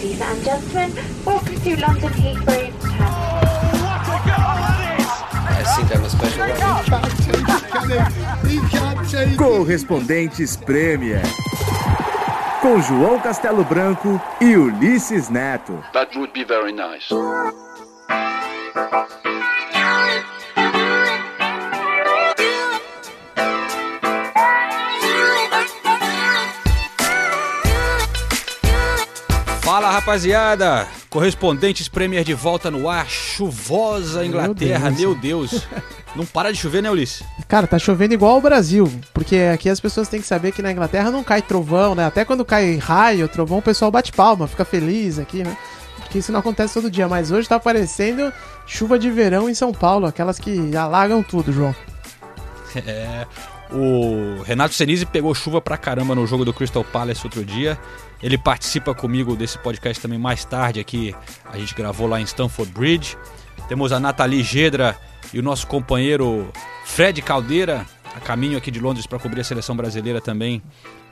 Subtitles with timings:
[0.00, 0.94] Ladies and gentlemen,
[1.26, 2.72] welcome to London Heathrow.
[5.44, 6.46] I think I'm a special
[9.36, 11.20] Correspondentes Premier.
[12.62, 15.84] Com João Castelo Branco e Ulisses Neto.
[15.92, 17.10] That would be very nice.
[29.70, 35.52] Fala rapaziada, correspondentes Premier de volta no ar, chuvosa Inglaterra, meu Deus.
[35.52, 35.68] Meu Deus.
[36.16, 37.22] Não para de chover, né, Ulisses?
[37.46, 40.72] Cara, tá chovendo igual o Brasil, porque aqui as pessoas têm que saber que na
[40.72, 42.04] Inglaterra não cai trovão, né?
[42.04, 45.56] Até quando cai raio, trovão, o pessoal bate palma, fica feliz aqui, né?
[45.98, 48.32] Porque isso não acontece todo dia, mas hoje tá aparecendo
[48.66, 51.72] chuva de verão em São Paulo, aquelas que alagam tudo, João.
[52.86, 53.26] É,
[53.72, 57.78] o Renato Senise pegou chuva pra caramba no jogo do Crystal Palace outro dia.
[58.22, 61.14] Ele participa comigo desse podcast também mais tarde aqui.
[61.50, 63.16] A gente gravou lá em Stamford Bridge.
[63.68, 64.96] Temos a Nathalie Gedra
[65.32, 66.50] e o nosso companheiro
[66.84, 70.60] Fred Caldeira, a caminho aqui de Londres para cobrir a seleção brasileira também.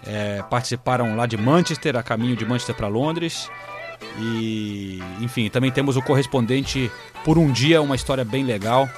[0.07, 3.49] É, participaram lá de Manchester, a caminho de Manchester para Londres.
[4.19, 6.91] E, enfim, também temos o correspondente
[7.25, 8.89] por um dia, uma história bem legal.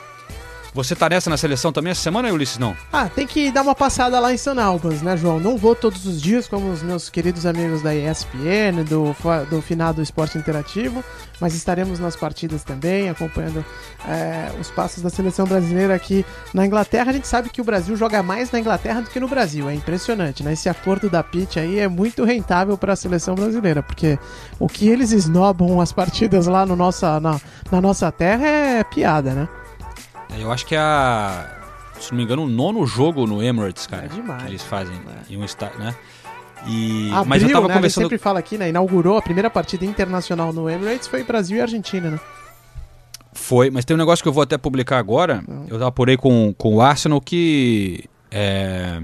[0.72, 2.76] Você tá nessa na seleção também essa semana, Ulisses, não?
[2.92, 4.58] Ah, tem que dar uma passada lá em St.
[4.58, 5.40] Albans, né, João?
[5.40, 9.16] Não vou todos os dias, como os meus queridos amigos da ESPN, do,
[9.50, 11.02] do finado Esporte Interativo,
[11.40, 13.64] mas estaremos nas partidas também, acompanhando
[14.06, 17.10] é, os passos da seleção brasileira aqui na Inglaterra.
[17.10, 19.74] A gente sabe que o Brasil joga mais na Inglaterra do que no Brasil, é
[19.74, 20.52] impressionante, né?
[20.52, 24.16] Esse acordo da Pitt aí é muito rentável para a seleção brasileira, porque
[24.58, 27.40] o que eles esnobam as partidas lá no nossa, na,
[27.72, 29.48] na nossa terra é piada, né?
[30.38, 31.46] Eu acho que é a.
[32.00, 34.06] Se não me engano, o nono jogo no Emirates, cara.
[34.06, 34.42] É demais.
[34.42, 35.32] Que eles fazem é.
[35.32, 35.94] em um estádio, né?
[36.66, 37.10] E...
[37.12, 37.74] Abril, Mas eu tava né?
[37.74, 38.04] conversando.
[38.04, 38.68] A gente sempre fala aqui, né?
[38.68, 42.20] Inaugurou a primeira partida internacional no Emirates foi Brasil e Argentina, né?
[43.32, 45.42] Foi, mas tem um negócio que eu vou até publicar agora.
[45.46, 45.66] Não.
[45.68, 48.04] Eu apurei com, com o Arsenal que.
[48.30, 49.00] É...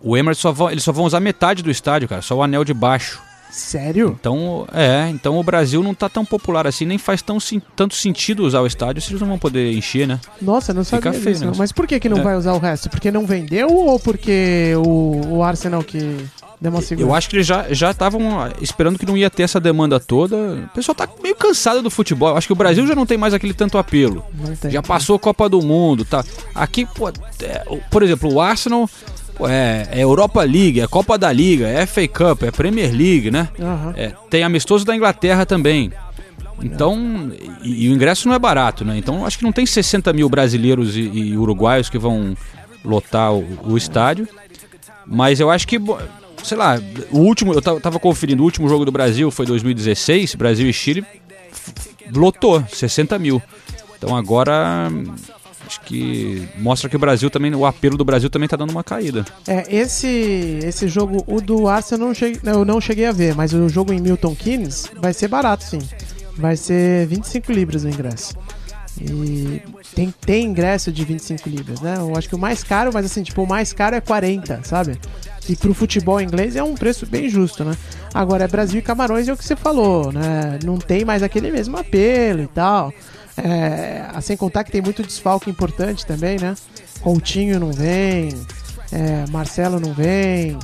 [0.00, 2.64] O Emirates só vão, eles só vão usar metade do estádio, cara, só o anel
[2.64, 3.20] de baixo.
[3.50, 4.16] Sério?
[4.20, 7.38] Então, é, então o Brasil não tá tão popular assim, nem faz tão,
[7.74, 10.20] tanto sentido usar o estádio se eles não vão poder encher, né?
[10.40, 11.44] Nossa, não Fica sabia disso.
[11.46, 11.52] né?
[11.56, 12.22] Mas por que, que não É.
[12.22, 12.88] vai usar o resto?
[12.88, 15.98] Porque não vendeu ou porque o, o Arsenal que
[16.60, 17.08] deu uma segura?
[17.08, 20.36] Eu acho que eles já estavam ah, esperando que não ia ter essa demanda toda.
[20.36, 22.30] O pessoal tá meio cansado do futebol.
[22.30, 24.24] Eu acho que o Brasil já não tem mais aquele tanto apelo.
[24.60, 24.70] Tem.
[24.70, 26.24] Já passou a Copa do Mundo, tá?
[26.54, 28.88] Aqui, pô, é, por exemplo, o Arsenal
[29.48, 33.48] é, é Europa League, é Copa da Liga, é FA Cup, é Premier League, né?
[33.60, 33.94] Aham.
[33.96, 35.92] É, tem amistoso da Inglaterra também.
[36.62, 37.32] Então,
[37.62, 38.98] e, e o ingresso não é barato, né?
[38.98, 42.36] Então, acho que não tem 60 mil brasileiros e, e uruguaios que vão
[42.84, 44.28] lotar o, o estádio.
[45.06, 45.78] Mas eu acho que,
[46.44, 46.78] sei lá,
[47.10, 50.72] o último, eu ta- tava conferindo, o último jogo do Brasil foi 2016, Brasil e
[50.72, 51.04] Chile,
[52.14, 53.42] lotou 60 mil.
[53.96, 54.88] Então agora,
[55.70, 58.82] acho que mostra que o Brasil também, o apelo do Brasil também tá dando uma
[58.82, 59.24] caída.
[59.46, 63.34] É, esse, esse jogo, o do Arsenal eu não cheguei, eu não cheguei a ver,
[63.34, 65.78] mas o jogo em Milton Keynes vai ser barato, sim.
[66.36, 68.34] Vai ser 25 libras o ingresso.
[69.00, 69.62] E
[69.94, 71.94] tem, tem ingresso de 25 libras, né?
[71.98, 74.98] Eu acho que o mais caro, mas assim, tipo, o mais caro é 40, sabe?
[75.48, 77.76] E pro futebol inglês é um preço bem justo, né?
[78.12, 80.58] Agora é Brasil e Camarões é o que você falou, né?
[80.64, 82.92] Não tem mais aquele mesmo apelo e tal.
[83.44, 86.54] É, sem contar que tem muito desfalque importante também, né?
[87.00, 88.30] Coutinho não vem,
[88.92, 90.58] é, Marcelo não vem.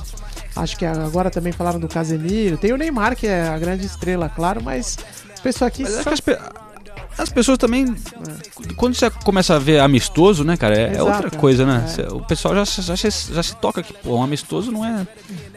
[0.55, 2.57] Acho que agora também falaram do Casemiro.
[2.57, 4.97] Tem o Neymar, que é a grande estrela, claro, mas
[5.37, 5.83] o pessoal aqui.
[5.83, 6.21] Mas
[7.17, 7.95] as, pe- as pessoas também.
[8.75, 10.77] Quando você começa a ver amistoso, né, cara?
[10.77, 11.85] É, é Exato, outra coisa, né?
[11.97, 12.13] é.
[12.13, 15.07] O pessoal já, se- já, já se toca que, pô, um amistoso não é,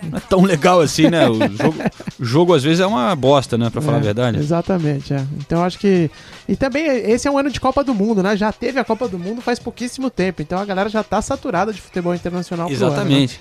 [0.03, 1.29] não é tão legal assim, né?
[1.29, 1.77] O jogo,
[2.21, 3.69] o jogo às vezes é uma bosta, né?
[3.71, 4.39] Pra falar a É, verdade.
[4.39, 5.25] Exatamente, é.
[5.39, 6.11] Então acho que.
[6.49, 8.37] E também esse é um ano de Copa do Mundo, né?
[8.37, 10.43] Já teve a Copa do Mundo faz pouquíssimo tempo.
[10.43, 12.93] Então a galera já tá saturada de futebol internacional pro ano, né?
[12.95, 13.41] Exatamente.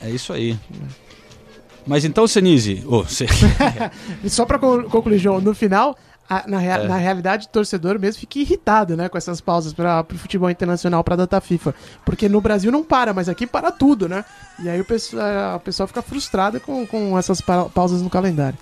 [0.00, 0.56] É isso aí.
[1.86, 2.82] Mas então, Senise.
[2.86, 3.26] ô, Cê-
[4.22, 5.96] E só pra con- concluir, João, no final,
[6.28, 6.88] a- na, rea- É.
[6.88, 11.02] na realidade, o torcedor mesmo fica irritado, né, com essas pausas para o futebol internacional,
[11.02, 11.74] pra data FIFA.
[12.04, 14.24] Porque no Brasil não para, mas aqui para tudo, né?
[14.62, 18.58] E aí o pessoal, o pessoal fica frustrado com, com essas pa- pausas no calendário.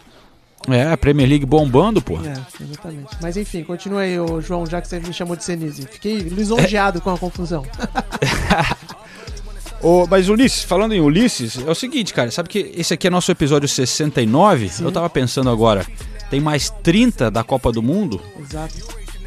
[0.68, 2.14] é, a Premier League bombando, pô.
[2.16, 2.32] É,
[2.64, 3.16] exatamente.
[3.22, 5.86] Mas enfim, continua aí, ô, João, já que você me chamou de Senise.
[5.86, 7.64] Fiquei lisonjeado com a confusão.
[9.82, 13.10] Ô, mas Ulisses, falando em Ulisses, é o seguinte, cara, sabe que esse aqui é
[13.10, 14.68] nosso episódio 69?
[14.70, 14.84] Sim.
[14.84, 15.86] Eu tava pensando agora,
[16.31, 18.75] tem mais 30 da Copa do Mundo, Exato.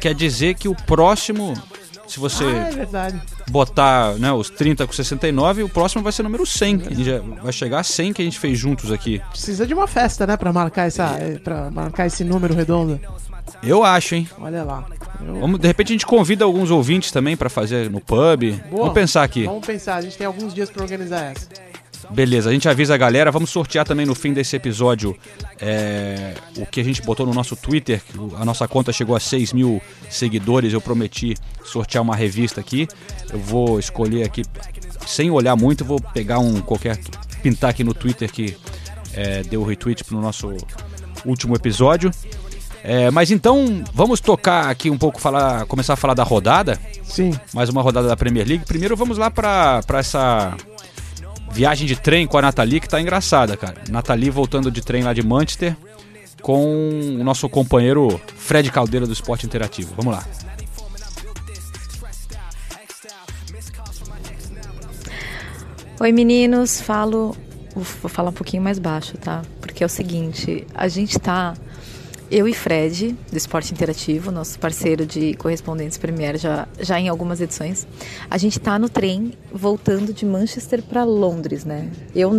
[0.00, 1.54] quer dizer que o próximo
[2.06, 6.24] Se você Ah, é botar né, os 30 com 69, o próximo vai ser o
[6.24, 6.82] número 100.
[6.86, 9.22] A gente vai chegar a 100 que a gente fez juntos aqui.
[9.30, 12.98] Precisa de uma festa, né, pra marcar, essa, pra marcar esse número redondo.
[13.62, 14.28] Eu acho, hein?
[14.40, 14.84] Olha lá.
[15.24, 18.42] Eu- Vamos, de repente a gente convida alguns ouvintes também pra fazer no pub.
[18.70, 18.80] Boa.
[18.82, 19.44] Vamos pensar aqui.
[19.44, 21.46] Vamos pensar, a gente tem alguns dias pra organizar essa.
[22.10, 23.30] Beleza, a gente avisa a galera.
[23.30, 25.16] Vamos sortear também no fim desse episódio
[25.60, 28.02] é, o que a gente botou no nosso Twitter.
[28.36, 30.72] A nossa conta chegou a 6 mil seguidores.
[30.72, 32.88] Eu prometi sortear uma revista aqui.
[33.32, 34.42] Eu vou escolher aqui,
[35.06, 36.98] sem olhar muito, vou pegar um qualquer.
[37.42, 38.56] pintar aqui no Twitter que
[39.14, 40.52] é, deu o retweet pro nosso
[41.24, 42.10] último episódio.
[42.82, 47.38] É, mas então, vamos tocar aqui um pouco, falar, começar a falar da rodada Sim.
[47.52, 48.64] mais uma rodada da Premier League.
[48.64, 50.56] Primeiro vamos lá pra essa
[51.50, 53.82] viagem de trem com a Nathalie, que tá engraçada, cara.
[53.90, 55.76] Nathalie voltando de trem lá de Manchester
[56.40, 59.94] com o nosso companheiro Fred Caldeira do Esporte Interativo.
[59.96, 60.24] Vamos lá.
[66.00, 67.36] Oi meninos, falo.
[67.74, 69.42] Vou falar um pouquinho mais baixo, tá?
[69.60, 71.54] Porque é o seguinte, a gente tá.
[72.30, 77.40] Eu e Fred, do Esporte Interativo, nosso parceiro de correspondentes Premier já, já em algumas
[77.40, 77.88] edições,
[78.30, 81.90] a gente tá no trem voltando de Manchester para Londres, né?
[82.14, 82.30] Eu.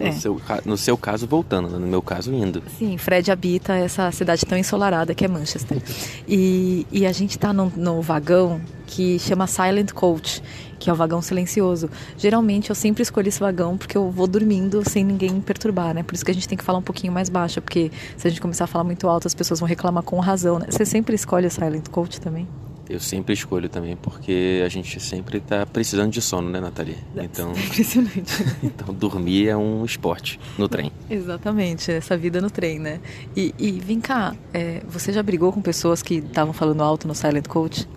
[0.00, 0.06] é.
[0.06, 1.78] No, seu, no seu caso, voltando, né?
[1.78, 2.62] no meu caso, indo.
[2.78, 5.82] Sim, Fred habita essa cidade tão ensolarada que é Manchester.
[6.26, 10.42] E, e a gente tá no, no vagão que chama Silent Coach,
[10.86, 11.90] que é o vagão silencioso.
[12.16, 16.04] Geralmente eu sempre escolho esse vagão porque eu vou dormindo sem ninguém me perturbar, né?
[16.04, 18.30] Por isso que a gente tem que falar um pouquinho mais baixo, porque se a
[18.30, 20.66] gente começar a falar muito alto, as pessoas vão reclamar com razão, né?
[20.70, 22.46] Você sempre escolhe o Silent Coach também?
[22.88, 26.96] Eu sempre escolho também, porque a gente sempre tá precisando de sono, né, Nathalie?
[27.16, 28.44] Então, Impressionante.
[28.62, 30.92] então dormir é um esporte no trem.
[31.10, 33.00] Exatamente, essa vida no trem, né?
[33.36, 37.14] E, e vem cá, é, você já brigou com pessoas que estavam falando alto no
[37.14, 37.88] Silent Coach?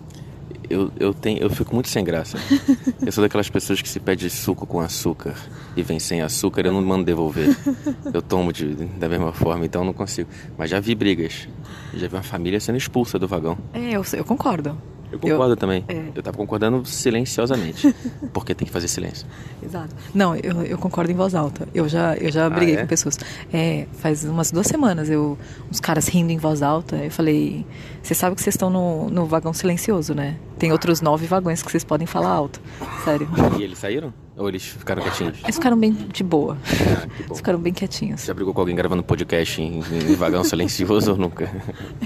[0.70, 2.38] Eu, eu, tenho, eu fico muito sem graça.
[3.04, 5.34] Eu sou daquelas pessoas que se pede suco com açúcar
[5.76, 7.56] e vem sem açúcar, eu não mando devolver.
[8.12, 10.28] Eu tomo de, da mesma forma, então eu não consigo.
[10.56, 11.48] Mas já vi brigas.
[11.94, 13.58] Já vi uma família sendo expulsa do vagão.
[13.72, 14.76] É, eu, eu concordo.
[15.10, 15.84] Eu concordo também.
[15.88, 16.04] é.
[16.14, 17.92] Eu tava concordando silenciosamente.
[18.32, 19.26] Porque tem que fazer silêncio.
[19.62, 19.94] Exato.
[20.14, 21.66] Não, eu, eu concordo em voz alta.
[21.74, 22.82] Eu já, eu já briguei é?
[22.82, 23.18] com pessoas.
[23.52, 25.36] É, faz umas duas semanas, eu,
[25.70, 26.96] uns caras rindo em voz alta.
[26.96, 27.66] Eu falei,
[28.02, 30.36] vocês sabem que vocês estão no, no vagão silencioso, né?
[30.60, 32.60] Tem outros nove vagões que vocês podem falar alto.
[33.04, 33.26] Sério.
[33.58, 34.12] E eles saíram?
[34.36, 35.38] Ou eles ficaram quietinhos?
[35.42, 36.56] Eles ficaram bem de boa.
[36.62, 37.08] Ah.
[37.24, 38.24] Eles ficaram bem quietinhos.
[38.24, 41.50] Já brigou com alguém gravando podcast em, em vagão silencioso ou nunca?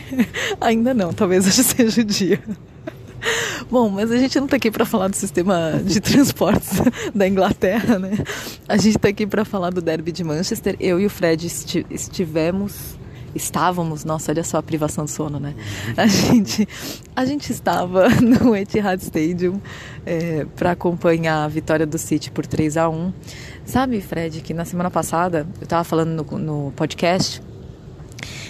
[0.61, 2.41] Ainda não, talvez hoje seja o dia.
[3.71, 6.81] Bom, mas a gente não tá aqui para falar do sistema de transportes
[7.15, 8.13] da Inglaterra, né?
[8.69, 10.77] A gente tá aqui para falar do derby de Manchester.
[10.79, 12.97] Eu e o Fred esti- estivemos
[13.35, 15.55] estávamos, nossa, olha só a privação do sono, né?
[15.97, 16.69] A gente
[17.15, 19.61] a gente estava no Etihad Stadium
[20.57, 23.13] para acompanhar a vitória do City por 3 a 1.
[23.65, 27.43] Sabe, Fred, que na semana passada eu tava falando no, no podcast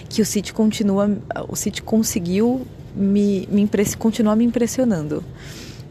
[0.09, 1.11] que o City continua,
[1.49, 5.25] o City conseguiu me, me continuar me impressionando.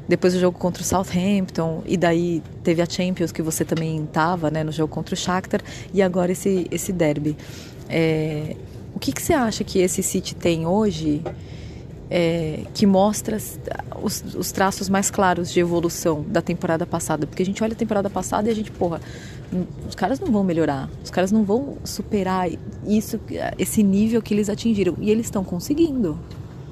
[0.08, 4.52] Depois do jogo contra o Southampton, e daí teve a Champions que você também estava,
[4.52, 5.62] né, no jogo contra o Shakhtar,
[5.94, 7.38] e agora esse, esse derby.
[7.90, 8.56] É,
[8.94, 11.22] o que, que você acha que esse City tem hoje
[12.10, 13.38] é, que mostra
[14.02, 17.26] os, os traços mais claros de evolução da temporada passada?
[17.26, 19.02] Porque a gente olha a temporada passada e a gente, porra,
[19.88, 22.50] os caras não vão melhorar, os caras não vão superar
[22.86, 23.20] isso,
[23.58, 26.20] esse nível que eles atingiram, e eles estão conseguindo.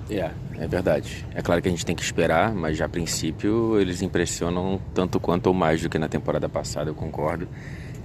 [0.09, 1.25] É, é verdade.
[1.33, 5.19] É claro que a gente tem que esperar, mas já a princípio eles impressionam tanto
[5.19, 7.47] quanto ou mais do que na temporada passada, eu concordo.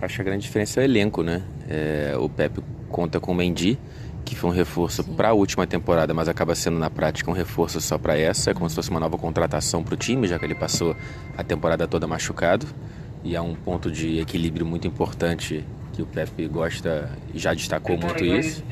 [0.01, 1.43] Acho que a grande diferença é o elenco, né?
[1.69, 3.79] É, o Pepe conta com o Mendy,
[4.27, 7.81] que foi um reforço para a última temporada, mas acaba sendo na prática um reforço
[7.81, 10.45] só para essa, é como se fosse uma nova contratação para o time, já que
[10.45, 10.97] ele passou
[11.39, 12.67] a temporada toda machucado.
[13.23, 15.65] E é um ponto de equilíbrio muito importante
[15.97, 18.63] que o Pepe gosta e já destacou muito isso.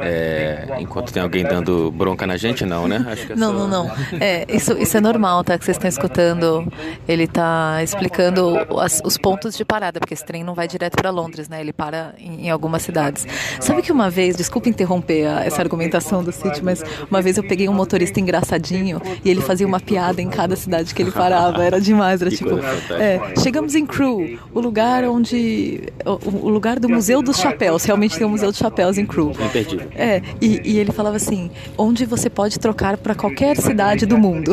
[0.00, 3.04] É, enquanto tem alguém dando bronca na gente, não, né?
[3.08, 3.90] Acho que é Não, só- não, não.
[4.20, 5.56] É, isso, isso é normal, tá?
[5.58, 6.70] Que vocês estão escutando.
[7.08, 11.10] Ele tá explicando as- os pontos de parada, porque esse trem não vai direto para
[11.10, 11.60] Londres, né?
[11.60, 13.26] Ele para em, em algumas cidades.
[13.60, 17.44] Sabe que uma vez, desculpa interromper a- essa argumentação do City, mas uma vez eu
[17.44, 21.64] peguei um motorista engraçadinho e ele fazia uma piada em cada cidade que ele parava.
[21.64, 22.58] Era demais, era tipo.
[22.92, 25.88] É, chegamos em Crewe, o lugar onde.
[26.04, 27.84] O, o lugar do Museu dos Chapéus.
[27.84, 29.30] Realmente tem um Museu dos Chapéus em Crew.
[29.30, 29.88] Imperdível.
[29.94, 34.52] É, e, e ele falava assim, onde você pode trocar para qualquer cidade do mundo.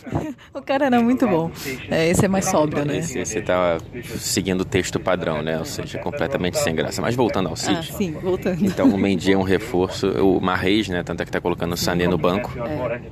[0.52, 1.50] o cara era muito bom.
[1.90, 2.98] É, esse é mais sóbrio, né?
[2.98, 3.78] Esse, você tá
[4.18, 5.58] seguindo o texto padrão, né?
[5.58, 7.00] Ou seja, completamente sem graça.
[7.00, 7.92] Mas voltando ao Ah, City.
[7.94, 8.62] sim, voltando.
[8.64, 11.76] Então o Mendy é um reforço, o Marreis, né, tanto é que tá colocando o
[11.76, 12.52] Sané no banco.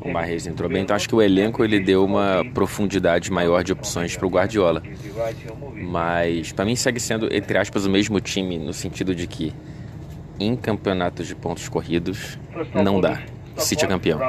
[0.03, 3.73] O Marreis entrou bem, então acho que o elenco ele deu uma profundidade maior de
[3.73, 4.83] opções pro Guardiola.
[5.75, 9.55] Mas pra mim segue sendo entre aspas o mesmo time no sentido de que
[10.39, 12.39] em campeonatos de pontos corridos
[12.75, 13.23] não dá.
[13.57, 14.21] City é campeão.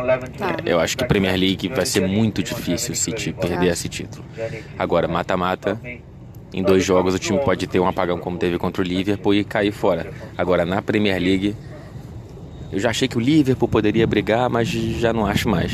[0.66, 4.24] É, Eu acho que Premier League vai ser muito difícil o City perder esse título.
[4.80, 5.78] Agora, mata-mata,
[6.54, 9.44] em dois jogos o time pode ter um apagão como teve contra o Liverpool e
[9.44, 10.12] cair fora.
[10.38, 11.56] Agora na Premier League
[12.72, 15.74] eu já achei que o Liverpool poderia brigar, mas já não acho mais.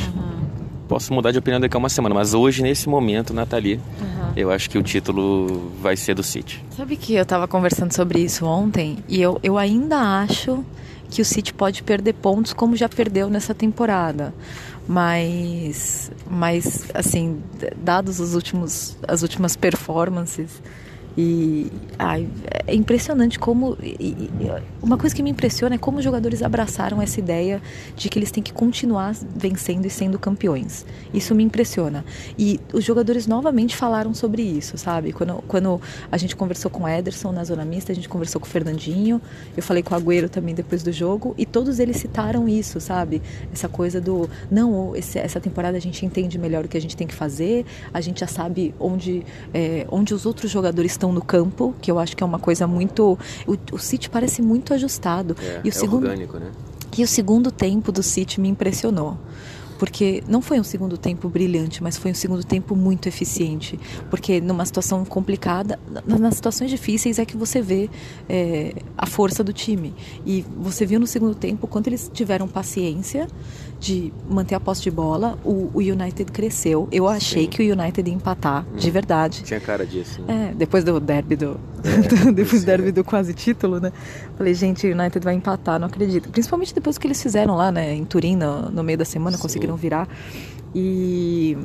[0.88, 3.80] Posso mudar de opinião daqui a uma semana, mas hoje nesse momento, Nathalie,
[4.36, 6.64] eu acho que o título vai ser do City.
[6.76, 10.64] Sabe que eu tava conversando sobre isso ontem e eu, eu ainda acho
[11.10, 14.34] que o City pode perder pontos como já perdeu nessa temporada.
[14.88, 17.40] Mas, mas assim,
[17.78, 20.62] dados os últimos, as últimas performances
[21.18, 22.28] e ai,
[22.66, 24.30] é impressionante como e-
[24.82, 27.62] uma coisa que me impressiona é como os jogadores abraçaram essa ideia
[27.96, 30.86] de que eles têm que continuar vencendo e sendo campeões.
[31.14, 32.04] Isso me impressiona.
[32.38, 35.14] E os jogadores novamente falaram sobre isso, sabe?
[35.14, 35.80] Quando, quando
[36.12, 39.22] a gente conversou com o Ederson na zona mista, a gente conversou com o Fernandinho,
[39.56, 43.22] eu falei com o Agüero também depois do jogo, e todos eles citaram isso, sabe?
[43.52, 46.98] Essa coisa do, não, esse- essa temporada a gente entende melhor o que a gente
[46.98, 51.22] tem que fazer, a gente já sabe onde, é, onde os outros jogadores estão no
[51.22, 53.18] campo, que eu acho que é uma coisa muito.
[53.46, 55.36] O, o City parece muito ajustado.
[55.64, 56.50] e o segundo, orgânico, né?
[56.98, 59.18] e o segundo tempo do City me impressionou.
[59.78, 63.78] Porque não foi um segundo tempo brilhante, mas foi um segundo tempo muito eficiente.
[64.10, 67.90] Porque numa situação complicada, na- nas situações difíceis é que você vê
[68.30, 69.94] é, a força do time.
[70.26, 73.28] E você viu no segundo tempo quanto eles tiveram paciência
[73.84, 75.38] de manter a posse de bola.
[75.44, 76.88] O, o United cresceu.
[76.90, 77.50] Eu achei Sim.
[77.50, 79.44] que o United ia empatar, de verdade.
[79.44, 80.22] Tinha cara disso.
[80.22, 80.52] né?
[80.52, 81.60] É, depois do derby do,
[82.34, 83.92] depois do derby do quase título, né?
[84.38, 86.30] Falei, gente, o United vai empatar, não acredito.
[86.30, 89.36] Principalmente depois do que eles fizeram lá, né, em Turim, no, no meio da semana,
[89.36, 89.42] Sim.
[89.42, 90.08] conseguiram virar.
[90.74, 91.58] E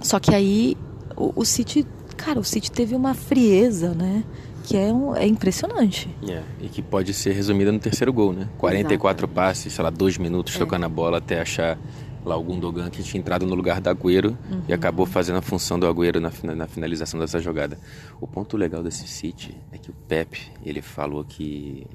[0.00, 0.74] só que aí
[1.14, 1.86] o, o City,
[2.16, 4.24] cara, o City teve uma frieza, né?
[4.64, 6.08] Que é, um, é impressionante.
[6.28, 8.48] É, e que pode ser resumida no terceiro gol, né?
[8.58, 11.78] 44 passes, sei lá, dois minutos tocando a bola até achar
[12.24, 14.36] lá o Gundogan que tinha entrado no lugar do Agüero
[14.68, 17.78] e acabou fazendo a função do Agüero na, na finalização dessa jogada.
[18.20, 21.86] O ponto legal desse City é que o Pep, ele falou que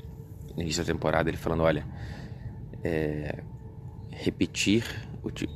[0.56, 1.86] no início da temporada, ele falando, olha,
[2.84, 3.44] é,
[4.12, 4.84] repetir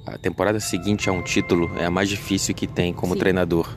[0.05, 3.67] a temporada seguinte a um título é a mais difícil que tem como treinador.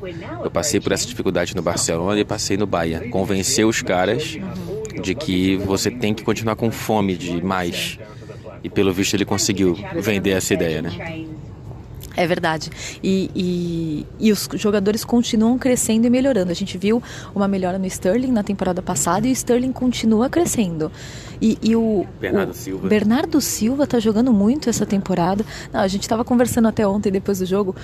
[0.43, 3.11] Eu passei por essa dificuldade no Barcelona e passei no Bayern.
[3.11, 4.39] Convencer os caras
[5.03, 7.99] de que você tem que continuar com fome de mais.
[8.63, 11.27] E pelo visto ele conseguiu vender essa ideia, né?
[12.17, 12.71] É verdade.
[13.03, 16.51] E, e, e os jogadores continuam crescendo e melhorando.
[16.51, 17.03] A gente viu
[17.35, 20.93] uma melhora no Sterling na temporada passada e o Sterling continua crescendo.
[21.41, 22.89] E, e o Bernardo o Silva.
[22.89, 25.45] Bernardo Silva tá jogando muito essa temporada.
[25.73, 27.75] Não, a gente estava conversando até ontem depois do jogo.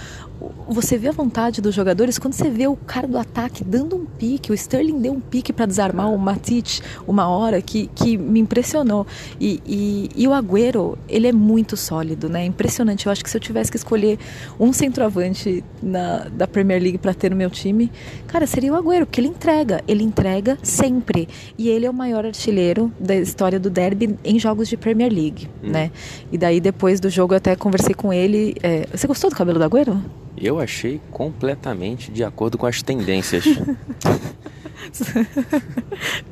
[0.41, 3.97] O- Você vê a vontade dos jogadores quando você vê o cara do ataque dando
[3.97, 4.53] um pique.
[4.53, 9.07] O Sterling deu um pique para desarmar o Matite uma hora que, que me impressionou.
[9.41, 12.45] E, e, e o Agüero, ele é muito sólido, né?
[12.45, 13.07] Impressionante.
[13.07, 14.19] Eu acho que se eu tivesse que escolher
[14.61, 17.91] um centroavante na, da Premier League para ter no meu time,
[18.27, 19.83] cara, seria o Agüero, porque ele entrega.
[19.89, 21.31] Ele entrega sempre.
[21.57, 25.49] E ele é o maior artilheiro da história do derby em jogos de Premier League,
[25.63, 25.91] né?
[26.31, 28.55] E daí, depois do jogo, eu até conversei com ele.
[28.63, 30.28] é, Você gostou do cabelo do Agüero?
[30.41, 33.45] Eu achei completamente de acordo com as tendências.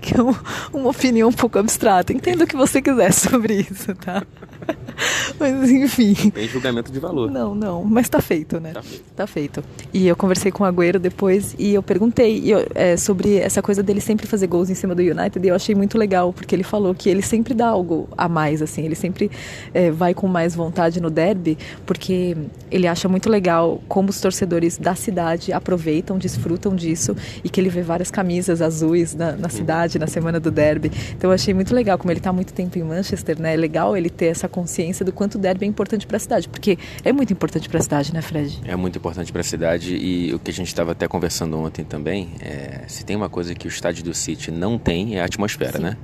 [0.00, 0.34] que é um-
[0.72, 2.12] uma opinião um pouco abstrata.
[2.12, 4.22] Entenda o que você quiser sobre isso, tá?
[5.38, 6.14] Mas enfim.
[6.30, 7.30] Tem julgamento de valor.
[7.30, 8.73] Não, não, mas tá feito, né?
[8.73, 9.04] Tá feito.
[9.14, 9.64] Tá feito.
[9.92, 13.61] E eu conversei com o Agüero depois e eu perguntei e eu, é, sobre essa
[13.61, 16.54] coisa dele sempre fazer gols em cima do United e eu achei muito legal, porque
[16.54, 19.30] ele falou que ele sempre dá algo a mais, assim, ele sempre
[19.75, 22.37] é, vai com mais vontade no derby, porque
[22.70, 27.68] ele acha muito legal como os torcedores da cidade aproveitam, desfrutam disso e que ele
[27.68, 30.90] vê várias camisas azuis na, na cidade na semana do derby.
[31.16, 33.54] Então eu achei muito legal, como ele tá muito tempo em Manchester, né?
[33.54, 36.48] É legal ele ter essa consciência do quanto o derby é importante para a cidade,
[36.48, 38.58] porque é muito importante para a cidade, né, Fred?
[38.64, 41.84] É muito importante para a cidade e o que a gente estava até conversando ontem
[41.84, 45.26] também, é, se tem uma coisa que o estádio do City não tem é a
[45.26, 45.98] atmosfera, né?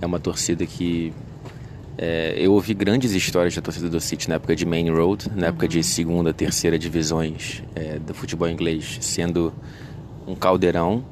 [0.00, 1.12] É uma torcida que
[1.98, 5.48] é, eu ouvi grandes histórias da torcida do City na época de Main Road, na
[5.48, 9.52] época de segunda, terceira divisões é, do futebol inglês, sendo
[10.28, 11.04] um caldeirão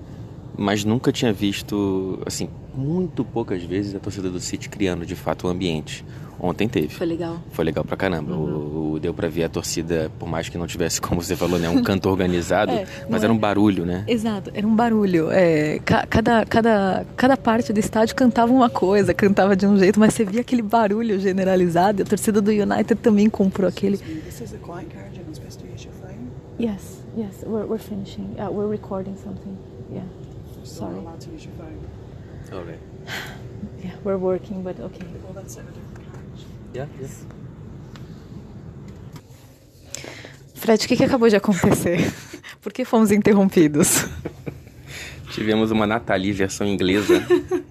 [0.57, 5.45] mas nunca tinha visto, assim, muito poucas vezes a torcida do City criando de fato
[5.45, 6.05] o um ambiente.
[6.45, 6.89] Ontem teve.
[6.89, 7.39] Foi legal.
[7.53, 8.35] Foi legal pra caramba.
[8.35, 8.91] Uhum.
[8.91, 11.59] O, o, deu pra ver a torcida, por mais que não tivesse, como você falou,
[11.59, 14.05] né, um canto organizado, é, mas era um barulho, né?
[14.07, 15.31] Exato, era um barulho.
[15.31, 20.13] É, cada, cada, cada parte do estádio cantava uma coisa, cantava de um jeito, mas
[20.13, 22.03] você via aquele barulho generalizado.
[22.03, 23.99] A torcida do United também comprou aquele.
[26.61, 28.37] Yes, yes, we're, we're finishing.
[28.39, 29.57] Uh, we're recording something.
[29.91, 30.05] Yeah.
[30.63, 30.95] Sorry.
[32.53, 32.79] Okay.
[33.83, 35.05] Yeah, we're working, but okay.
[36.75, 37.15] Yeah, yeah.
[40.55, 42.13] Fred, o que, que acabou de acontecer?
[42.61, 44.07] Por que fomos interrompidos?
[45.31, 47.23] Tivemos uma Nathalie versão inglesa.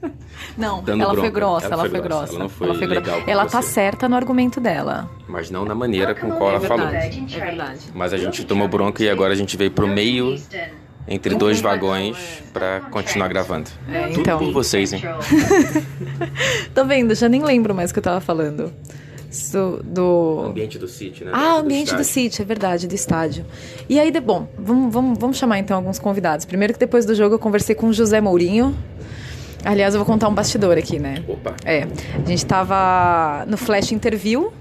[0.57, 1.21] Não, ela bronca.
[1.21, 2.33] foi grossa, ela, ela foi grossa.
[2.33, 3.51] Ela não foi, ela foi legal Ela você.
[3.51, 5.09] tá certa no argumento dela.
[5.27, 6.87] Mas não na maneira com qual ela falou.
[6.87, 7.91] É verdade.
[7.95, 10.37] Mas a gente tomou bronca e agora a gente veio pro meio
[11.07, 12.17] entre dois vagões
[12.51, 13.69] para continuar gravando.
[13.91, 14.39] É, Tudo então.
[14.39, 15.01] por vocês, hein?
[16.73, 18.73] Tô vendo, já nem lembro mais o que eu tava falando.
[19.51, 20.43] Do, do...
[20.45, 21.31] ambiente do City, né?
[21.33, 23.43] Ah, ambiente do, City, é verdade, do estádio.
[23.89, 26.45] E aí, de, bom, vamos, vamos, vamos chamar então alguns convidados.
[26.45, 28.77] Primeiro que depois do jogo eu conversei com o José Mourinho.
[29.65, 31.23] Aliás, eu vou contar um bastidor aqui, né?
[31.27, 31.55] Opa.
[31.65, 31.87] É,
[32.23, 34.53] a gente tava no Flash Interview,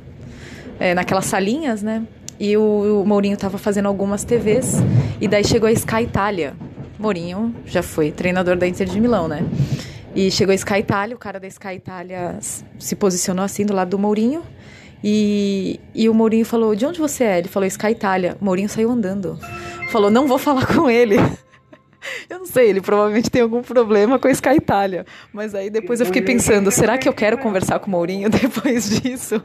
[0.81, 2.03] é, naquelas salinhas, né?
[2.43, 4.79] E o, o Mourinho tava fazendo algumas TVs.
[5.21, 6.57] E daí chegou a Sky Itália.
[6.99, 9.47] Mourinho já foi treinador da Inter de Milão, né?
[10.13, 12.37] E chegou a Sky Itália, o cara da Sky Itália
[12.81, 14.43] se posicionou assim do lado do Mourinho.
[15.05, 17.39] E, e o Mourinho falou: De onde você é?
[17.39, 18.37] Ele falou: Sky Itália.
[18.41, 19.39] Mourinho saiu andando.
[19.93, 21.19] Falou: Não vou falar com ele.
[22.29, 25.07] Eu não sei, ele provavelmente tem algum problema com a Sky Itália.
[25.33, 29.01] Mas aí depois eu fiquei pensando, será que eu quero conversar com o Mourinho depois
[29.01, 29.43] disso?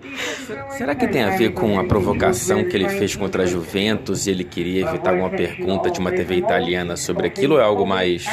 [0.78, 4.32] Será que tem a ver com a provocação que ele fez contra a Juventus e
[4.32, 8.26] ele queria evitar alguma pergunta de uma TV italiana sobre aquilo ou é algo mais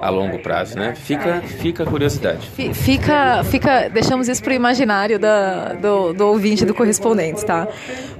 [0.00, 0.94] a longo prazo, né?
[0.94, 2.48] Fica, fica a curiosidade.
[2.74, 7.68] Fica, fica, deixamos isso para o imaginário da, do, do ouvinte do correspondente, tá?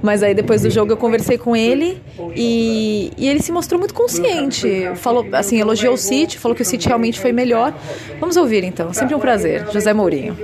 [0.01, 2.01] Mas aí depois do jogo eu conversei com ele
[2.35, 4.67] e, e ele se mostrou muito consciente.
[4.95, 7.73] Falou, assim, elogiou o City, falou que o City realmente foi melhor.
[8.19, 9.65] Vamos ouvir então, sempre um prazer.
[9.71, 10.35] José Mourinho.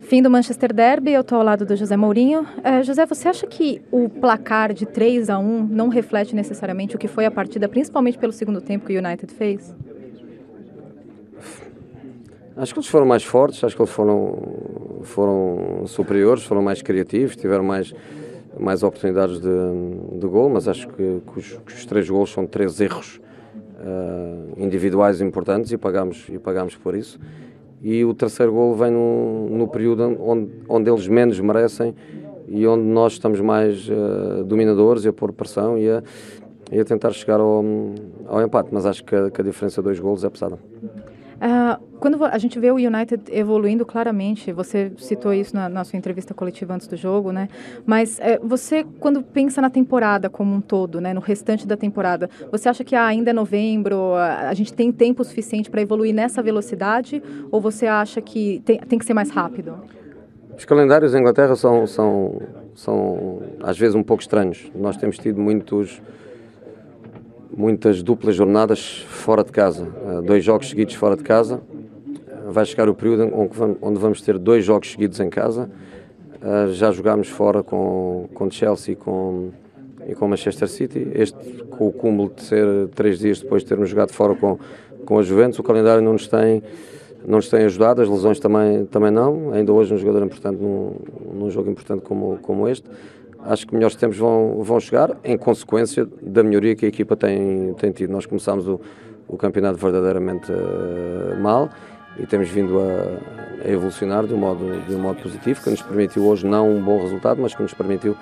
[0.00, 2.46] Fim do Manchester Derby, eu estou ao lado do José Mourinho.
[2.62, 6.98] É, José, você acha que o placar de 3 a 1 não reflete necessariamente o
[6.98, 9.74] que foi a partida, principalmente pelo segundo tempo que o United fez?
[12.56, 17.34] Acho que eles foram mais fortes, acho que eles foram, foram superiores, foram mais criativos,
[17.34, 17.92] tiveram mais,
[18.60, 19.48] mais oportunidades de,
[20.18, 23.20] de gol, mas acho que, que, os, que os três gols são três erros
[23.74, 27.18] uh, individuais importantes e pagámos, e pagámos por isso.
[27.82, 31.94] E o terceiro gol vem no, no período onde, onde eles menos merecem
[32.48, 36.02] e onde nós estamos mais uh, dominadores e a pôr pressão e a,
[36.72, 37.64] e a tentar chegar ao,
[38.26, 38.70] ao empate.
[38.72, 40.58] Mas acho que a, que a diferença de dois golos é pesada.
[41.34, 45.96] Uh, quando a gente vê o United evoluindo claramente, você citou isso na, na sua
[45.96, 47.48] entrevista coletiva antes do jogo, né?
[47.86, 52.28] Mas é, você, quando pensa na temporada como um todo, né, no restante da temporada,
[52.52, 56.14] você acha que ah, ainda é novembro, a, a gente tem tempo suficiente para evoluir
[56.14, 59.74] nessa velocidade, ou você acha que tem, tem que ser mais rápido?
[60.56, 62.40] Os calendários da Inglaterra são, são,
[62.74, 64.70] são às vezes um pouco estranhos.
[64.74, 66.00] Nós temos tido muitos
[67.56, 69.86] muitas duplas jornadas fora de casa,
[70.24, 71.60] dois jogos seguidos fora de casa.
[72.46, 73.30] Vai chegar o período
[73.80, 75.70] onde vamos ter dois jogos seguidos em casa.
[76.72, 79.50] Já jogámos fora com, com Chelsea e com,
[80.06, 81.08] e com Manchester City.
[81.14, 84.58] Este, com o cúmulo de ser três dias depois de termos jogado fora com,
[85.06, 86.62] com a Juventus, o calendário não nos tem,
[87.26, 89.52] não nos tem ajudado, as lesões também, também não.
[89.52, 90.92] Ainda hoje um jogador importante num,
[91.32, 92.88] num jogo importante como, como este
[93.44, 97.74] acho que melhores tempos vão, vão chegar em consequência da melhoria que a equipa tem,
[97.74, 98.10] tem tido.
[98.10, 98.80] Nós começámos o,
[99.28, 101.70] o campeonato verdadeiramente uh, mal
[102.18, 105.82] e temos vindo a, a, evolucionar de um, modo, de um modo positivo, que nos
[105.82, 108.16] permitiu hoje não um bom resultado, mas que nos permitiu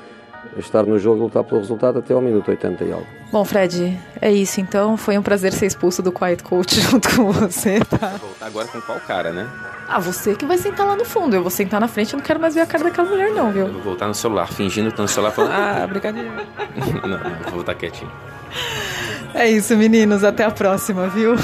[0.57, 3.07] estar no jogo e lutar pelo resultado até ao minuto 80 e algo.
[3.31, 4.97] Bom, Fred, é isso então.
[4.97, 8.09] Foi um prazer ser expulso do Quiet Coach junto com você, tá?
[8.21, 9.49] Voltar agora com qual cara, né?
[9.89, 11.35] Ah, você que vai sentar lá no fundo.
[11.35, 13.51] Eu vou sentar na frente, eu não quero mais ver a cara daquela mulher, não,
[13.51, 13.67] viu?
[13.67, 16.31] Eu vou voltar no celular, fingindo que tô no celular, falando, ah, brincadeira.
[17.03, 18.11] não, não, vou voltar quietinho.
[19.35, 20.25] É isso, meninos.
[20.25, 21.35] Até a próxima, viu?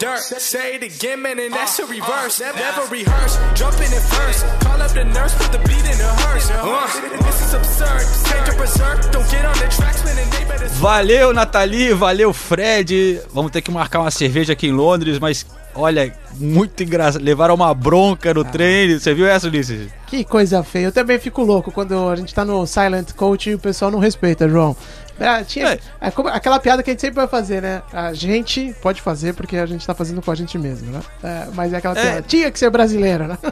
[0.00, 0.20] Dirt.
[0.40, 2.40] Say it again, man, and that's a reverse.
[2.40, 3.36] Never rehearse.
[3.54, 4.40] Jumping in first.
[4.64, 6.50] Call up the nurse, put the beat in the hearse.
[6.50, 8.02] Uh, this is absurd.
[8.28, 9.12] Change your berserk.
[9.12, 10.66] Don't get on the tracks, man, and they better.
[10.80, 11.92] Valeu, Nathalie.
[11.92, 13.20] Valeu, Fred.
[13.32, 17.22] Vamos ter que marcar uma cerveja aqui em Londres, mas olha, muito engraçado.
[17.22, 18.44] Levaram uma bronca no ah.
[18.44, 18.98] trem.
[18.98, 19.88] Você viu essa, Ulisses?
[20.06, 20.86] Que coisa feia.
[20.86, 23.98] Eu também fico louco quando a gente tá no Silent Coach e o pessoal não
[23.98, 24.74] respeita, João.
[25.20, 27.82] É, tinha, é como aquela piada que a gente sempre vai fazer, né?
[27.92, 31.00] A gente pode fazer porque a gente tá fazendo com a gente mesmo, né?
[31.22, 32.02] É, mas é aquela É.
[32.02, 32.22] piada.
[32.22, 33.38] Tinha que ser brasileiro, né?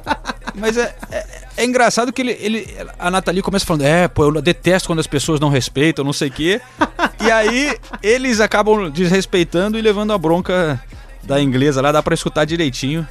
[0.54, 1.26] Mas é, é,
[1.58, 2.76] é engraçado que ele, ele.
[2.98, 6.28] A Nathalie começa falando, é, pô, eu detesto quando as pessoas não respeitam, não sei
[6.28, 6.60] o quê.
[7.24, 10.80] e aí eles acabam desrespeitando e levando a bronca
[11.22, 13.06] da inglesa lá, dá pra escutar direitinho.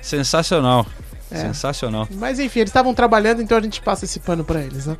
[0.00, 0.84] Sensacional.
[1.30, 1.38] É.
[1.38, 2.08] Sensacional.
[2.12, 4.96] Mas enfim, eles estavam trabalhando, então a gente passa esse pano pra eles, né?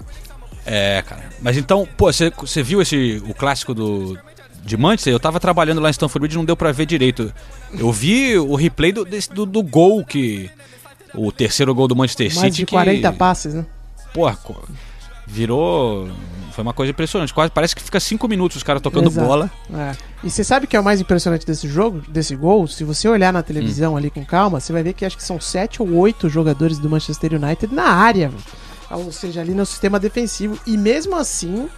[0.72, 1.24] É, cara.
[1.42, 4.16] Mas então, pô, você viu esse o clássico do
[4.64, 5.12] de Manchester?
[5.12, 7.32] Eu tava trabalhando lá em Stanford Bridge, não deu pra ver direito.
[7.76, 10.48] Eu vi o replay do, desse- do, do gol que
[11.14, 13.66] o terceiro gol do Manchester Mais City de que 40 passes, né?
[14.14, 14.38] Porra,
[15.26, 16.08] virou
[16.52, 17.32] foi uma coisa impressionante.
[17.32, 19.26] Quase parece que fica cinco minutos os caras tocando Exato.
[19.26, 19.50] bola.
[19.72, 19.92] É.
[20.24, 22.66] E você sabe o que é o mais impressionante desse jogo, desse gol?
[22.66, 23.42] Se você olhar na Hum.
[23.42, 26.78] televisão ali com calma, você vai ver que acho que são sete ou oito jogadores
[26.78, 28.42] do Manchester United na área, velho.
[28.90, 30.58] Ou seja, ali no sistema defensivo.
[30.66, 31.68] E mesmo assim,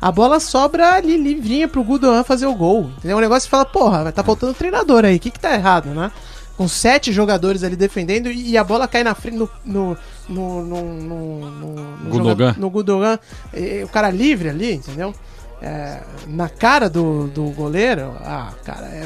[0.00, 2.90] a bola sobra ali livrinha pro Gudoan fazer o gol.
[2.98, 3.16] Entendeu?
[3.16, 6.10] Um negócio que fala, porra, tá faltando treinador aí, o que que tá errado, né?
[6.56, 9.48] Com sete jogadores ali defendendo e a bola cai na frente no.
[9.64, 9.96] no
[10.28, 12.46] no, no, no, no, no Gundogan.
[12.46, 13.18] joga- no Gudogan,
[13.52, 15.12] e o cara livre ali, entendeu?
[15.60, 19.04] É, na cara do, do goleiro, ah, cara, é,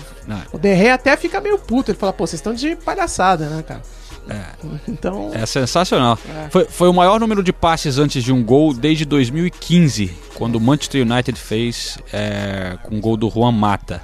[0.53, 1.91] o Derrê até fica meio puto.
[1.91, 3.81] Ele fala, pô, vocês estão de palhaçada, né, cara?
[4.89, 6.19] Então, É sensacional.
[6.47, 6.49] É.
[6.51, 10.61] Foi, foi o maior número de passes antes de um gol desde 2015, quando o
[10.61, 14.03] Manchester United fez é, com o gol do Juan Mata.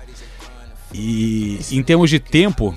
[0.92, 2.74] E em termos de tempo,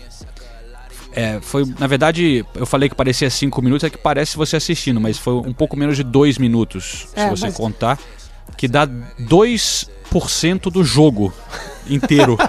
[1.13, 5.01] é, foi, na verdade, eu falei que parecia 5 minutos, é que parece você assistindo,
[5.01, 7.99] mas foi um pouco menos de 2 minutos, se É, você mas- contar,
[8.55, 8.85] que dá
[9.19, 11.33] 2% do jogo
[11.89, 12.37] inteiro.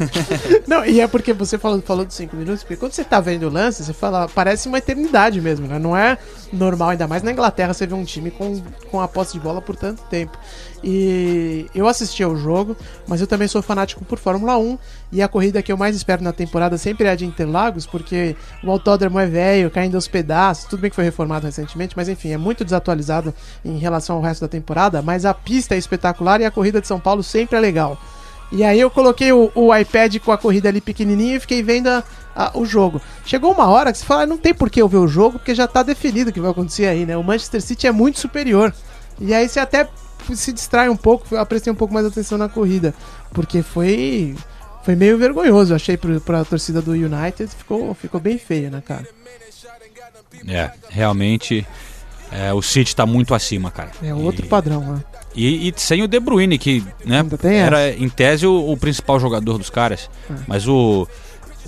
[0.66, 3.44] Não, e é porque você falou, falou de 5 minutos, porque quando você tá vendo
[3.44, 5.78] o lance, você fala, parece uma eternidade mesmo, né?
[5.78, 6.18] Não é
[6.52, 9.60] normal, ainda mais na Inglaterra, você vê um time com, com a posse de bola
[9.60, 10.36] por tanto tempo.
[10.84, 12.76] E eu assisti ao jogo,
[13.08, 14.78] mas eu também sou fanático por Fórmula 1,
[15.12, 18.36] e a corrida que eu mais espero na temporada sempre é a de Interlagos, porque
[18.62, 22.30] o autódromo é velho, caindo aos pedaços, tudo bem que foi reformado recentemente, mas enfim,
[22.30, 26.44] é muito desatualizado em relação ao resto da temporada, mas a pista é espetacular e
[26.44, 27.98] a corrida de São Paulo sempre é legal.
[28.52, 31.88] E aí eu coloquei o, o iPad com a corrida ali pequenininha e fiquei vendo
[31.88, 32.04] a-
[32.34, 33.00] a- o jogo.
[33.24, 35.38] Chegou uma hora que você fala, "Ah, não tem por que eu ver o jogo,
[35.38, 37.16] porque já tá definido o que vai acontecer aí, né?
[37.16, 38.72] O Manchester City é muito superior.
[39.20, 39.88] E aí você até
[40.34, 42.94] se distrai um pouco, eu prestei um pouco mais atenção na corrida,
[43.32, 44.34] porque foi
[44.84, 48.80] foi meio vergonhoso, eu achei pro, pra torcida do United, ficou, ficou bem feio, né,
[48.86, 49.04] cara?
[50.48, 51.66] é, realmente,
[52.30, 53.90] é, o City tá muito acima, cara.
[54.02, 55.04] É outro E- padrão, né?
[55.36, 59.58] E, e sem o De Bruyne, que né, era em tese o, o principal jogador
[59.58, 60.08] dos caras.
[60.30, 60.34] É.
[60.46, 61.06] Mas o,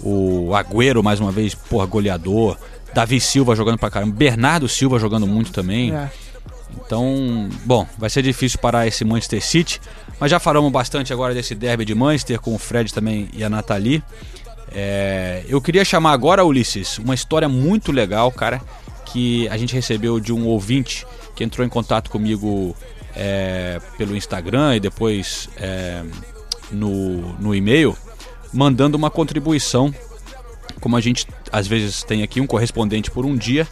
[0.02, 2.57] o Agüero, mais uma vez, porra, goleador.
[2.94, 4.14] Davi Silva jogando pra caramba.
[4.16, 5.94] Bernardo Silva jogando muito também.
[5.94, 6.11] É.
[6.85, 9.81] Então, bom, vai ser difícil parar esse Manchester City.
[10.18, 13.50] Mas já falamos bastante agora desse derby de Manchester com o Fred também e a
[13.50, 14.02] Nathalie.
[14.72, 18.61] É, eu queria chamar agora, Ulisses, uma história muito legal, cara,
[19.07, 22.74] que a gente recebeu de um ouvinte que entrou em contato comigo
[23.18, 26.04] é, pelo Instagram e depois é,
[26.70, 27.96] no, no e-mail,
[28.52, 29.92] mandando uma contribuição,
[30.81, 33.66] como a gente às vezes tem aqui um correspondente por um dia,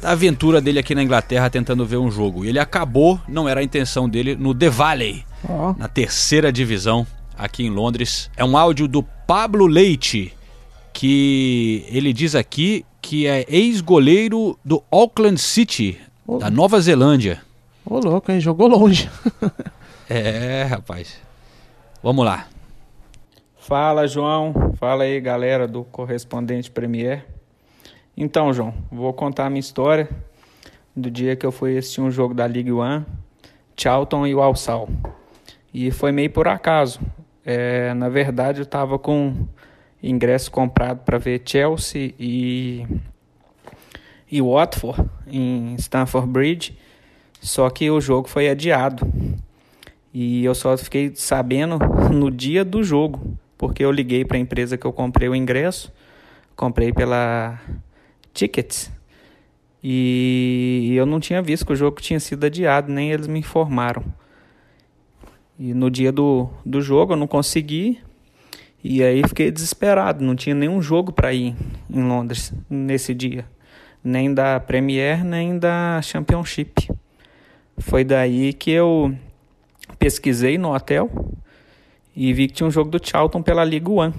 [0.00, 2.44] da aventura dele aqui na Inglaterra tentando ver um jogo.
[2.44, 5.74] E ele acabou, não era a intenção dele, no The Valley, Ó.
[5.78, 7.06] na terceira divisão
[7.38, 8.30] aqui em Londres.
[8.36, 10.34] É um áudio do Pablo Leite,
[10.92, 16.38] que ele diz aqui que é ex-goleiro do Auckland City, Ô.
[16.38, 17.40] da Nova Zelândia.
[17.84, 18.40] Ô, louco, hein?
[18.40, 19.08] Jogou longe.
[20.10, 21.22] É, rapaz.
[22.02, 22.46] Vamos lá.
[23.56, 24.74] Fala, João.
[24.76, 27.24] Fala aí, galera do Correspondente Premier.
[28.14, 30.08] Então, João, vou contar a minha história
[30.94, 33.06] do dia que eu fui assistir um jogo da League One,
[33.74, 34.88] Charlton e o Alsal.
[35.72, 37.00] E foi meio por acaso.
[37.44, 39.46] É, na verdade, eu estava com
[40.02, 42.86] ingresso comprado para ver Chelsea e,
[44.30, 46.76] e Watford em Stamford Bridge,
[47.42, 49.04] só que o jogo foi adiado.
[50.14, 51.76] E eu só fiquei sabendo
[52.14, 55.92] no dia do jogo, porque eu liguei para a empresa que eu comprei o ingresso,
[56.54, 57.60] comprei pela
[58.32, 58.92] Tickets,
[59.82, 64.04] e eu não tinha visto que o jogo tinha sido adiado, nem eles me informaram.
[65.58, 67.98] E no dia do, do jogo eu não consegui,
[68.84, 71.56] e aí fiquei desesperado, não tinha nenhum jogo para ir
[71.90, 73.44] em Londres nesse dia,
[74.04, 76.88] nem da Premier, nem da Championship.
[77.78, 79.14] Foi daí que eu
[79.98, 81.10] pesquisei no hotel
[82.14, 84.14] e vi que tinha um jogo do Charlton pela Liga One.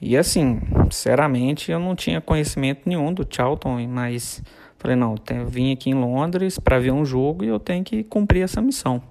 [0.00, 4.42] E assim, sinceramente, eu não tinha conhecimento nenhum do Charlton, mas
[4.78, 8.02] falei, não, eu vim aqui em Londres para ver um jogo e eu tenho que
[8.04, 9.02] cumprir essa missão.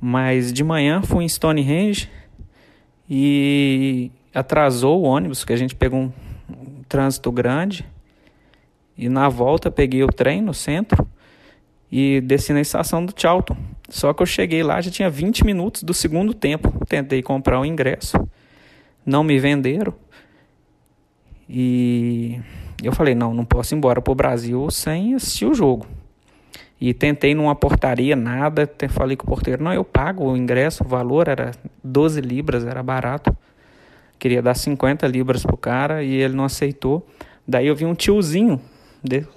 [0.00, 2.10] Mas de manhã fui em Stonehenge
[3.08, 6.12] e atrasou o ônibus, que a gente pegou um,
[6.50, 7.86] um trânsito grande.
[8.98, 11.06] E na volta peguei o trem no centro
[11.92, 13.54] e desci na estação do Charlton.
[13.90, 16.72] Só que eu cheguei lá, já tinha 20 minutos do segundo tempo.
[16.86, 18.16] Tentei comprar o ingresso,
[19.04, 19.92] não me venderam.
[21.46, 22.40] E
[22.82, 25.86] eu falei: não, não posso ir embora para o Brasil sem assistir o jogo.
[26.80, 28.68] E tentei numa portaria, nada.
[28.88, 31.52] Falei com o porteiro: não, eu pago o ingresso, o valor era
[31.84, 33.36] 12 libras, era barato.
[34.18, 37.06] Queria dar 50 libras pro cara e ele não aceitou.
[37.46, 38.58] Daí eu vi um tiozinho,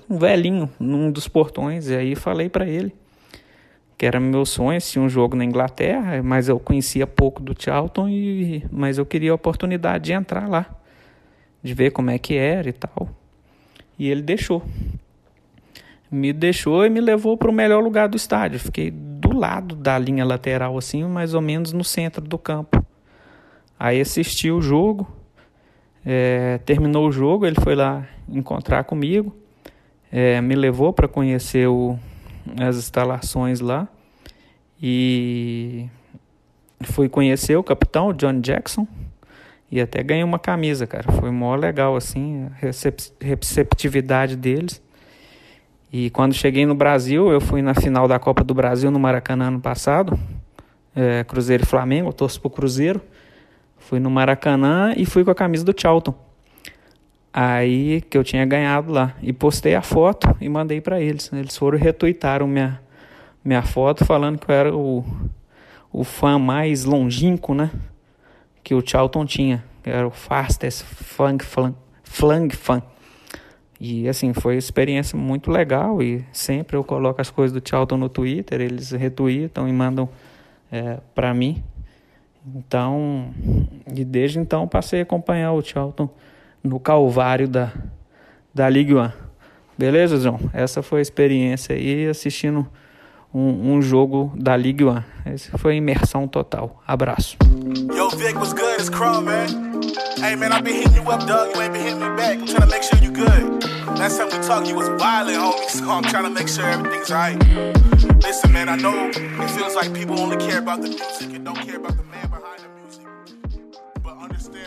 [0.10, 2.94] um velhinho, num dos portões, e aí falei para ele
[3.98, 8.10] que era meu sonho assistir um jogo na Inglaterra, mas eu conhecia pouco do Charlton,
[8.10, 10.66] e, mas eu queria a oportunidade de entrar lá,
[11.64, 13.10] de ver como é que era e tal.
[13.98, 14.62] E ele deixou.
[16.12, 18.60] Me deixou e me levou para o melhor lugar do estádio.
[18.60, 22.86] Fiquei do lado da linha lateral, assim, mais ou menos no centro do campo.
[23.80, 25.08] Aí assisti o jogo,
[26.06, 29.36] é, terminou o jogo, ele foi lá encontrar comigo,
[30.18, 32.00] é, me levou para conhecer o,
[32.58, 33.86] as instalações lá
[34.82, 35.90] e
[36.84, 38.88] fui conhecer o capitão, John Jackson,
[39.70, 41.12] e até ganhei uma camisa, cara.
[41.12, 44.82] Foi mó legal, assim, a receptividade deles.
[45.92, 49.48] E quando cheguei no Brasil, eu fui na final da Copa do Brasil no Maracanã
[49.48, 50.18] ano passado,
[50.96, 53.02] é, Cruzeiro e Flamengo, eu torço pro Cruzeiro.
[53.78, 56.16] Fui no Maracanã e fui com a camisa do Charlton.
[57.38, 59.14] Aí que eu tinha ganhado lá.
[59.22, 61.30] E postei a foto e mandei para eles.
[61.34, 62.80] Eles foram retuitaram minha,
[63.44, 65.04] minha foto falando que eu era o,
[65.92, 67.72] o fã mais longínquo, né?
[68.64, 69.62] Que o Charlton tinha.
[69.84, 72.84] Era o fastest flang, flang, flang.
[73.82, 76.02] E assim, foi uma experiência muito legal.
[76.02, 80.08] E sempre eu coloco as coisas do Charlton no Twitter, eles retuitam e mandam
[80.72, 81.62] é, para mim.
[82.56, 83.34] Então,
[83.94, 86.10] e desde então passei a acompanhar o Charlton
[86.66, 87.72] no calvário da,
[88.54, 89.12] da Ligue 1.
[89.78, 90.40] Beleza, João?
[90.52, 92.66] Essa foi a experiência aí assistindo
[93.34, 95.04] um, um jogo da Ligue 1.
[95.26, 96.82] Essa foi imersão total.
[96.88, 97.38] Abraço.
[97.94, 98.80] Yo, Vic, what's good?
[98.80, 99.48] It's Crow, man.
[100.18, 101.22] Hey, man, I've been hitting you up.
[101.28, 102.40] You ain't been hitting me back.
[102.40, 103.64] I'm trying to make sure you good.
[104.00, 107.10] Last time we talked, you was violent, homie, so I'm trying to make sure everything's.
[108.24, 111.58] Listen, man, I know it feels like people only care about the music and don't
[111.58, 112.55] care about the man behind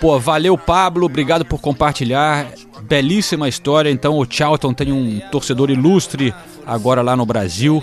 [0.01, 2.47] Pô, valeu Pablo, obrigado por compartilhar.
[2.83, 3.91] Belíssima história.
[3.91, 6.33] Então o Charlton tem um torcedor ilustre
[6.65, 7.83] agora lá no Brasil.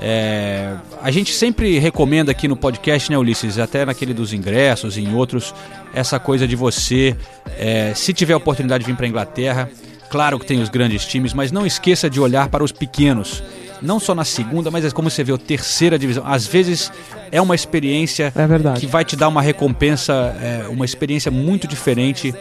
[0.00, 5.14] É, a gente sempre recomenda aqui no podcast, né, Ulisses, até naquele dos ingressos em
[5.14, 5.54] outros,
[5.92, 7.14] essa coisa de você,
[7.58, 9.70] é, se tiver a oportunidade de vir para a Inglaterra,
[10.08, 13.42] claro que tem os grandes times, mas não esqueça de olhar para os pequenos
[13.82, 16.24] não só na segunda, mas é como você vê, a terceira divisão.
[16.26, 16.92] Às vezes
[17.30, 22.34] é uma experiência é que vai te dar uma recompensa, é, uma experiência muito diferente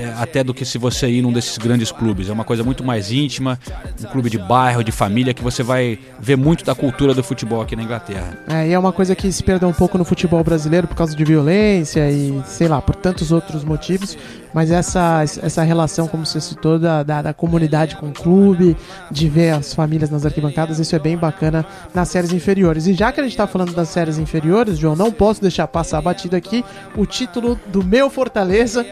[0.00, 2.30] é, até do que se você ir num desses grandes clubes.
[2.30, 3.58] É uma coisa muito mais íntima,
[4.02, 7.60] um clube de bairro, de família, que você vai ver muito da cultura do futebol
[7.60, 8.38] aqui na Inglaterra.
[8.48, 11.14] É, e é uma coisa que se perdeu um pouco no futebol brasileiro por causa
[11.14, 14.16] de violência e, sei lá, por tantos outros motivos.
[14.52, 18.76] Mas essa, essa relação, como você citou, da, da, da comunidade com o clube,
[19.10, 22.86] de ver as famílias nas arquibancadas, isso é bem bacana nas séries inferiores.
[22.86, 26.00] E já que a gente está falando das séries inferiores, João, não posso deixar passar
[26.00, 26.64] batido aqui
[26.96, 28.84] o título do meu Fortaleza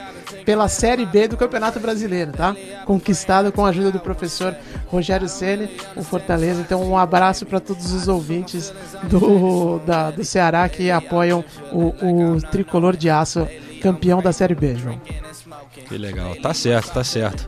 [0.45, 2.55] pela Série B do Campeonato Brasileiro, tá?
[2.85, 6.61] Conquistado com a ajuda do professor Rogério Ceni, o Fortaleza.
[6.61, 8.73] Então, um abraço para todos os ouvintes
[9.11, 13.47] do, da, do Ceará que apoiam o, o tricolor de aço
[13.83, 15.01] campeão da Série B, João.
[15.89, 17.47] Que legal, tá certo, tá certo.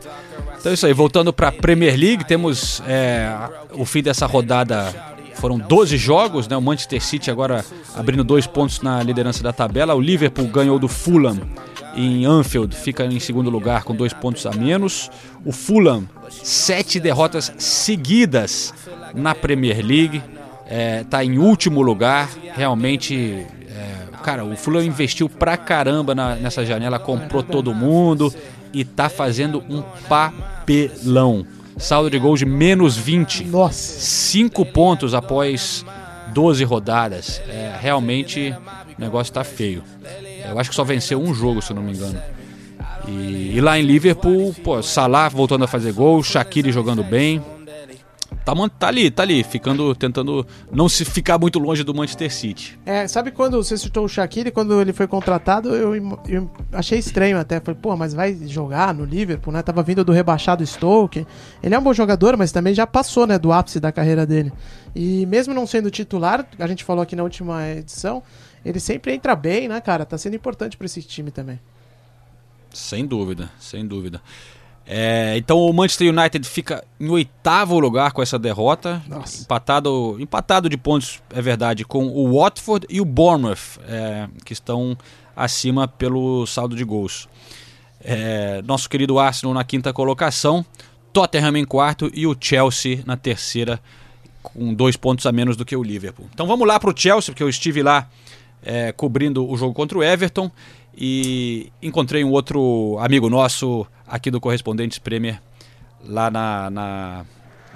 [0.59, 3.31] Então é isso aí, voltando para a Premier League, temos é,
[3.73, 5.11] o fim dessa rodada.
[5.35, 6.55] Foram 12 jogos, né?
[6.55, 9.95] O Manchester City agora abrindo dois pontos na liderança da tabela.
[9.95, 11.39] O Liverpool ganhou do Fulham
[11.95, 15.09] em Anfield, fica em segundo lugar com dois pontos a menos.
[15.43, 18.73] O Fulham, sete derrotas seguidas
[19.15, 20.21] na Premier League,
[21.01, 22.29] está é, em último lugar.
[22.53, 28.33] Realmente, é, cara, o Fulham investiu pra caramba na, nessa janela, comprou todo mundo
[28.73, 31.45] e tá fazendo um papelão.
[31.77, 33.45] Saldo de gols de menos 20.
[33.45, 33.99] Nossa.
[33.99, 35.85] 5 pontos após
[36.33, 37.41] 12 rodadas.
[37.47, 38.53] É, realmente
[38.97, 39.83] o negócio tá feio.
[40.47, 42.19] Eu acho que só venceu um jogo, se eu não me engano.
[43.07, 47.41] E, e lá em Liverpool, pô, Salah voltando a fazer gol, Shaqiri jogando bem.
[48.45, 52.79] Tá, tá ali, tá ali, ficando, tentando não se ficar muito longe do Manchester City.
[52.85, 55.95] É, sabe quando você citou o Shaqiri, quando ele foi contratado, eu,
[56.27, 57.59] eu achei estranho até.
[57.59, 59.61] Falei, pô, mas vai jogar no Liverpool, né?
[59.61, 61.25] Tava vindo do rebaixado Stoke.
[61.61, 64.51] Ele é um bom jogador, mas também já passou, né, do ápice da carreira dele.
[64.95, 68.21] E mesmo não sendo titular, a gente falou aqui na última edição,
[68.65, 70.05] ele sempre entra bem, né, cara?
[70.05, 71.59] Tá sendo importante pra esse time também.
[72.73, 74.21] Sem dúvida, sem dúvida.
[74.85, 79.01] É, então o Manchester United fica em oitavo lugar com essa derrota,
[79.41, 84.97] empatado, empatado de pontos, é verdade, com o Watford e o Bournemouth, é, que estão
[85.35, 87.29] acima pelo saldo de gols.
[88.03, 90.65] É, nosso querido Arsenal na quinta colocação,
[91.13, 93.79] Tottenham em quarto e o Chelsea na terceira,
[94.41, 96.27] com dois pontos a menos do que o Liverpool.
[96.33, 98.09] Então vamos lá para o Chelsea, porque eu estive lá
[98.63, 100.51] é, cobrindo o jogo contra o Everton
[100.95, 105.41] e encontrei um outro amigo nosso aqui do Correspondentes Premier
[106.05, 107.25] lá na, na,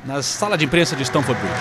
[0.05, 1.55] na sala de imprensa de Stamford Bridge.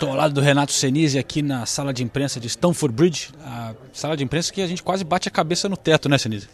[0.00, 3.74] Estou ao lado do Renato Senise aqui na sala de imprensa de Stamford Bridge, a
[3.92, 6.48] sala de imprensa que a gente quase bate a cabeça no teto, né, Senise?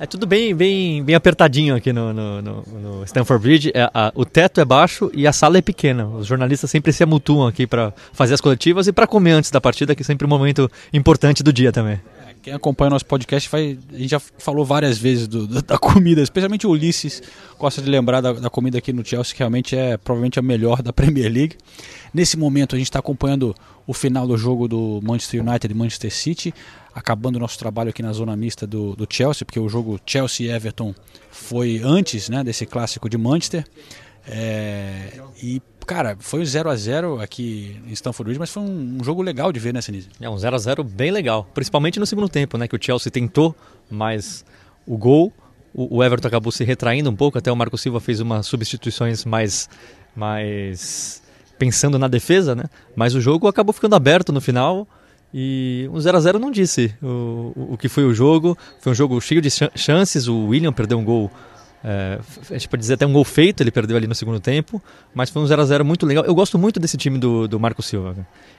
[0.00, 2.62] É tudo bem, bem, bem apertadinho aqui no, no, no,
[3.04, 3.72] Stanford Bridge.
[3.74, 6.06] É, a- o teto é baixo e a sala é pequena.
[6.06, 9.60] Os jornalistas sempre se amutuam aqui para fazer as coletivas e para comer antes da
[9.60, 12.00] partida, que é sempre um momento importante do dia também.
[12.40, 13.76] Quem acompanha nosso podcast vai.
[13.92, 17.20] A gente já falou várias vezes do- do- da comida, especialmente o Ulisses
[17.58, 20.80] gosta de lembrar da, da comida aqui no Chelsea, que realmente é provavelmente a melhor
[20.80, 21.56] da Premier League.
[22.14, 23.52] Nesse momento a gente está acompanhando
[23.88, 26.54] o final do jogo do Manchester United e Manchester City,
[26.94, 30.54] acabando o nosso trabalho aqui na zona mista do, do Chelsea, porque o jogo Chelsea
[30.54, 30.94] Everton
[31.30, 33.64] foi antes né, desse clássico de Manchester.
[34.26, 39.02] É, e, cara, foi 0 a 0 aqui em Stamford Bridge, mas foi um, um
[39.02, 40.10] jogo legal de ver, né, Sinise?
[40.20, 43.10] É um 0 a 0 bem legal, principalmente no segundo tempo, né, que o Chelsea
[43.10, 43.56] tentou,
[43.90, 44.44] mas
[44.86, 45.32] o gol,
[45.72, 49.24] o, o Everton acabou se retraindo um pouco, até o Marco Silva fez umas substituições
[49.24, 49.66] mais
[50.14, 51.22] mais
[51.58, 52.64] pensando na defesa, né?
[52.94, 54.86] Mas o jogo acabou ficando aberto no final.
[55.34, 58.56] E um 0 a 0 não disse o, o, o que foi o jogo.
[58.80, 60.26] Foi um jogo cheio de chan- chances.
[60.28, 61.30] O William perdeu um gol.
[61.84, 62.18] É,
[62.50, 64.82] a gente pode dizer até um gol feito, ele perdeu ali no segundo tempo,
[65.14, 66.24] mas foi um 0 a 0 muito legal.
[66.24, 68.16] Eu gosto muito desse time do, do Marco Silva.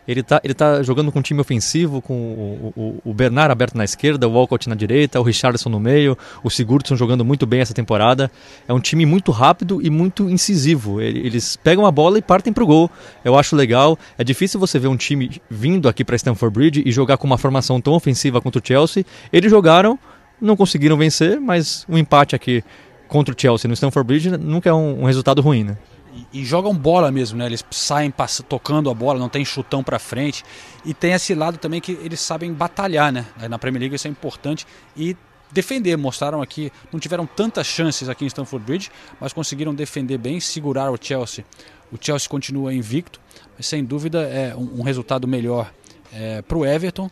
[0.07, 2.73] Ele tá, ele tá jogando com um time ofensivo, com o,
[3.05, 6.49] o, o Bernard aberto na esquerda, o Walcott na direita, o Richardson no meio, o
[6.49, 8.31] Sigurdsson jogando muito bem essa temporada.
[8.67, 11.01] É um time muito rápido e muito incisivo.
[11.01, 12.89] Ele- Eles pegam a bola e partem pro gol.
[13.23, 13.99] Eu acho legal.
[14.17, 17.37] É difícil você ver um time vindo aqui para Stamford Bridge e jogar com uma
[17.37, 19.05] formação tão ofensiva contra o Chelsea.
[19.31, 19.99] Eles jogaram,
[20.41, 22.63] não conseguiram vencer, mas um empate aqui
[23.09, 25.77] contra o Chelsea no Stamford Bridge nunca é um, um resultado ruim, né?
[26.33, 27.45] e jogam bola mesmo, né?
[27.45, 28.13] Eles saem
[28.47, 30.43] tocando a bola, não tem chutão pra frente.
[30.85, 33.25] E tem esse lado também que eles sabem batalhar, né?
[33.49, 35.15] Na Premier League isso é importante e
[35.51, 35.95] defender.
[35.97, 40.91] Mostraram aqui, não tiveram tantas chances aqui em Stamford Bridge, mas conseguiram defender bem, segurar
[40.91, 41.45] o Chelsea.
[41.91, 43.19] O Chelsea continua invicto,
[43.57, 45.71] mas sem dúvida é um, um resultado melhor
[46.13, 47.09] é, para o Everton.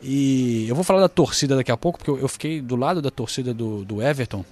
[0.00, 3.00] E eu vou falar da torcida daqui a pouco, porque eu, eu fiquei do lado
[3.00, 4.44] da torcida do, do Everton.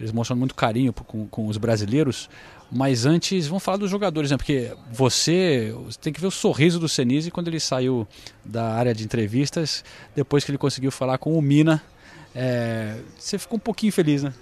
[0.00, 2.28] Eles mostram muito carinho com, com os brasileiros.
[2.72, 4.36] Mas antes, vamos falar dos jogadores, né?
[4.36, 8.08] Porque você, você tem que ver o sorriso do Senise quando ele saiu
[8.44, 9.84] da área de entrevistas,
[10.16, 11.82] depois que ele conseguiu falar com o Mina.
[12.34, 14.32] É, você ficou um pouquinho feliz, né?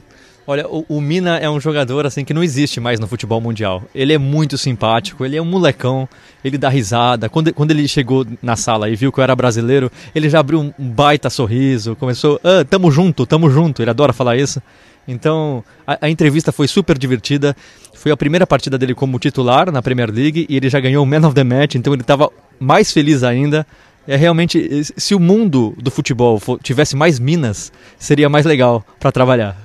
[0.47, 3.83] Olha, o, o Mina é um jogador assim que não existe mais no futebol mundial.
[3.94, 6.09] Ele é muito simpático, ele é um molecão,
[6.42, 7.29] ele dá risada.
[7.29, 10.61] Quando, quando ele chegou na sala e viu que eu era brasileiro, ele já abriu
[10.61, 13.83] um baita sorriso, começou, ah, tamo junto, tamo junto.
[13.83, 14.62] Ele adora falar isso.
[15.09, 17.57] Então, a, a entrevista foi super divertida.
[17.94, 21.07] Foi a primeira partida dele como titular na Premier League e ele já ganhou o
[21.07, 23.66] Man of the Match, então ele estava mais feliz ainda.
[24.07, 29.57] É realmente, se o mundo do futebol tivesse mais minas, seria mais legal para trabalhar.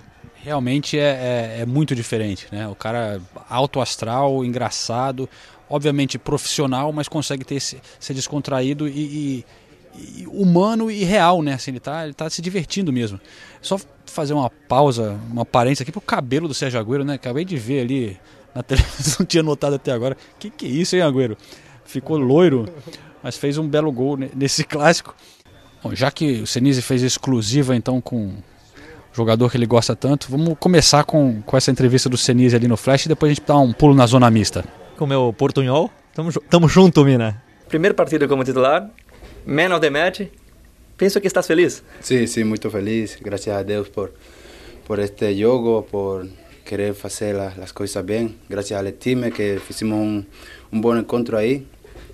[0.43, 2.67] Realmente é, é, é muito diferente, né?
[2.67, 5.29] O cara alto astral, engraçado,
[5.69, 9.45] obviamente profissional, mas consegue ter ser descontraído e- e
[10.27, 11.53] humano e real, né?
[11.53, 13.19] Assim, ele tá, ele tá se divertindo mesmo.
[13.61, 17.13] Só fazer uma pausa, uma aparência aqui pro cabelo do Sérgio Agüero, né?
[17.15, 18.17] Acabei de ver ali
[18.53, 20.17] na televisão, não tinha notado até agora.
[20.39, 21.37] Que que é isso, hein, Agüero?
[21.85, 22.67] Ficou loiro,
[23.21, 25.15] mas fez um belo gol ne- nesse clássico.
[25.83, 28.35] Bom, já que o Senise fez exclusiva então com o
[29.15, 32.77] jogador que ele gosta tanto, vamos começar com, com essa entrevista do Senise ali no
[32.77, 34.63] Flash e depois a gente dá um pulo na zona mista.
[34.97, 35.91] com o meu portunhol.
[36.13, 37.41] Tamo, tamo junto, Mina.
[37.67, 38.89] Primeiro partido como titular,
[39.45, 40.21] man of match.
[40.97, 41.83] Penso que estás feliz.
[42.01, 43.17] Sí, sí, muy feliz.
[43.21, 44.13] Gracias a Dios por,
[44.87, 46.27] por este juego, por
[46.65, 48.37] querer hacer la- las cosas bien.
[48.47, 50.27] Gracias al time que hicimos un,
[50.71, 51.65] un buen encuentro ahí.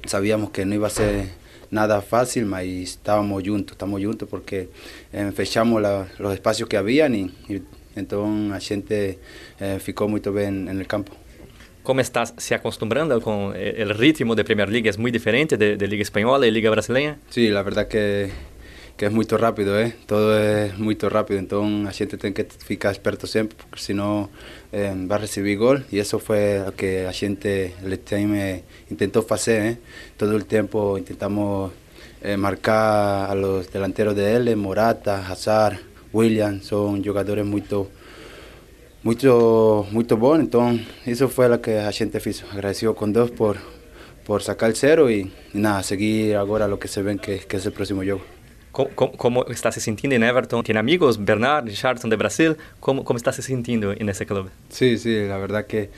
[0.06, 1.28] Sabíamos que no iba a ser
[1.70, 4.70] nada fácil, mas estábamos juntos, estamos juntos porque
[5.14, 7.62] eh, fechamos la, los espacios que habían y, y
[7.96, 9.20] então a gente
[9.60, 11.12] eh, ficou muito bem no campo.
[11.90, 14.88] Como estás se acostumbrando com o ritmo de Premier League?
[14.88, 17.18] É muito diferente de, de Liga Espanhola e Liga Brasileira?
[17.32, 18.30] Sim, sí, a verdade que
[18.96, 19.94] que é muito rápido, eh?
[20.06, 24.30] todo é muito rápido, então a gente tem que ficar esperto sempre, porque senão
[24.72, 28.64] eh, vai receber gol, e isso foi o que a gente, o time,
[28.96, 29.78] tentou fazer, eh?
[30.16, 31.72] todo o tempo tentamos
[32.22, 35.80] eh, marcar a los delanteros de ele, Morata, Hazard,
[36.14, 37.90] William, são jogadores muito
[39.04, 43.58] muito muito bons, então isso foi o que a gente fez, agradecido com Deus por
[44.26, 47.56] por sacar o zero e, e nada, seguir agora o que se vê que, que
[47.56, 48.24] é o próximo jogo.
[48.72, 50.64] ¿Cómo, cómo, está se sintiendo en Everton?
[50.64, 51.18] ¿Tiene amigos?
[51.18, 52.56] Bernard, Richardson de Brasil.
[52.80, 54.50] ¿Cómo, cómo está se sintiendo en ese club?
[54.70, 55.90] Sí, sí, la verdad que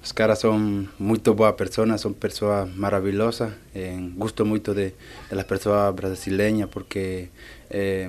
[0.00, 3.52] los caras son muy buenas personas, son personas maravillosas.
[3.74, 4.94] Eh, gusto mucho de,
[5.28, 7.30] de, las personas brasileñas porque
[7.68, 8.08] eh,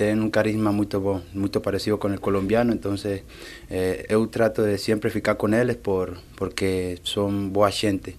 [0.00, 0.88] tienen un carisma muy,
[1.34, 2.72] muy parecido con el colombiano.
[2.72, 3.22] Entonces,
[3.68, 8.16] eh, yo trato de siempre ficar con ellos por, porque son buena gente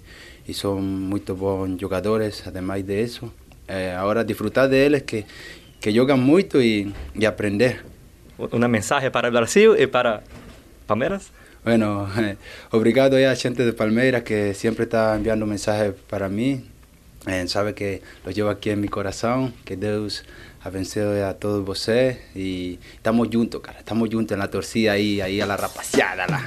[0.48, 3.34] y son muy buenos jugadores, además de eso.
[3.68, 5.26] Eh, agora disfrutar deles que
[5.80, 7.84] que jogam muito e, e aprender.
[8.38, 10.22] Uma mensagem para o Brasil e para
[10.86, 11.32] Palmeiras?
[11.64, 12.38] Bueno, eh,
[12.72, 16.64] obrigado a gente de Palmeiras que sempre está enviando mensajes para mim.
[17.26, 19.52] Eh, sabe que lo llevo aqui em meu coração.
[19.66, 19.76] Que
[20.62, 22.18] Deus abençoe a todos vocês.
[22.36, 23.80] E estamos juntos, cara.
[23.80, 26.46] Estamos juntos na torcida aí, aí a la rapaziada lá.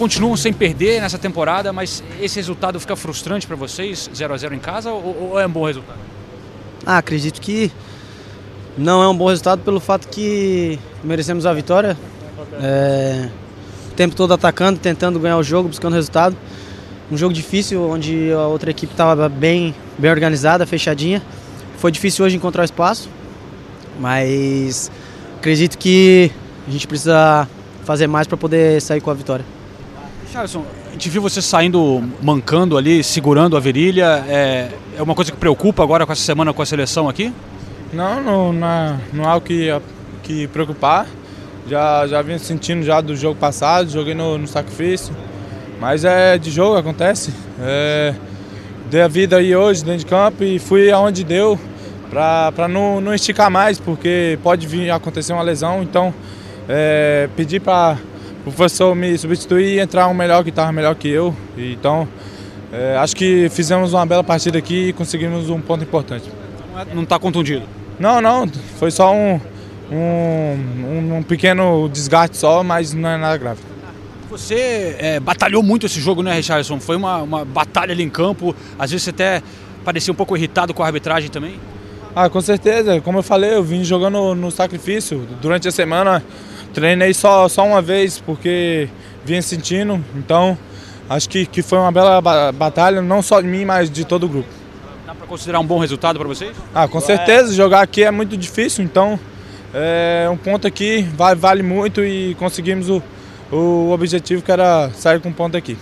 [0.00, 4.54] Continuam sem perder nessa temporada, mas esse resultado fica frustrante para vocês, 0 a 0
[4.54, 5.98] em casa, ou, ou, é um bom resultado?
[6.86, 7.70] Ah, acredito que
[8.78, 11.98] não é um bom resultado pelo fato que merecemos a vitória.
[12.62, 13.28] É,
[13.90, 16.34] o tempo todo atacando, tentando ganhar o jogo, buscando resultado.
[17.12, 21.22] Um jogo difícil, onde a outra equipe estava bem, bem organizada, fechadinha.
[21.76, 23.10] Foi difícil hoje encontrar espaço,
[23.98, 24.90] mas
[25.36, 26.30] acredito que
[26.66, 27.46] a gente precisa
[27.84, 29.59] fazer mais para poder sair com a vitória.
[30.32, 34.24] Charleston, a gente viu você saindo mancando ali, segurando a virilha.
[34.28, 37.32] É, é uma coisa que preocupa agora com essa semana com a seleção aqui?
[37.92, 39.68] Não, não, não, é, não é algo que,
[40.22, 41.08] que preocupar.
[41.68, 45.12] Já, já vim sentindo já do jogo passado, joguei no, no sacrifício.
[45.80, 47.34] Mas é de jogo, acontece.
[47.60, 48.14] É,
[48.88, 51.58] dei a vida aí hoje dentro de campo e fui aonde deu
[52.08, 55.82] para não, não esticar mais, porque pode vir acontecer uma lesão.
[55.82, 56.14] Então
[56.68, 57.98] é, pedi para
[58.46, 61.34] o professor me substituir e entrar um melhor que estava melhor que eu.
[61.56, 62.08] Então,
[62.72, 66.30] é, acho que fizemos uma bela partida aqui e conseguimos um ponto importante.
[66.94, 67.64] Não está contundido?
[67.98, 68.48] Não, não.
[68.78, 69.40] Foi só um,
[69.92, 73.60] um, um, pequeno desgaste só, mas não é nada grave.
[74.30, 76.78] Você é, batalhou muito esse jogo, né, Richardson?
[76.78, 78.54] Foi uma, uma batalha ali em campo.
[78.78, 79.42] Às vezes você até
[79.84, 81.58] parecia um pouco irritado com a arbitragem também.
[82.14, 83.00] Ah, com certeza.
[83.00, 85.26] Como eu falei, eu vim jogando no sacrifício.
[85.42, 86.22] Durante a semana
[86.72, 88.88] Treinei só, só uma vez porque
[89.24, 90.56] vinha sentindo, então
[91.08, 92.20] acho que, que foi uma bela
[92.52, 94.48] batalha, não só de mim, mas de todo o grupo.
[95.06, 96.56] Dá para considerar um bom resultado para vocês?
[96.74, 99.18] Ah, com certeza, jogar aqui é muito difícil, então
[99.74, 103.02] é, um ponto aqui vale, vale muito e conseguimos o,
[103.50, 105.76] o objetivo que era sair com um ponto aqui.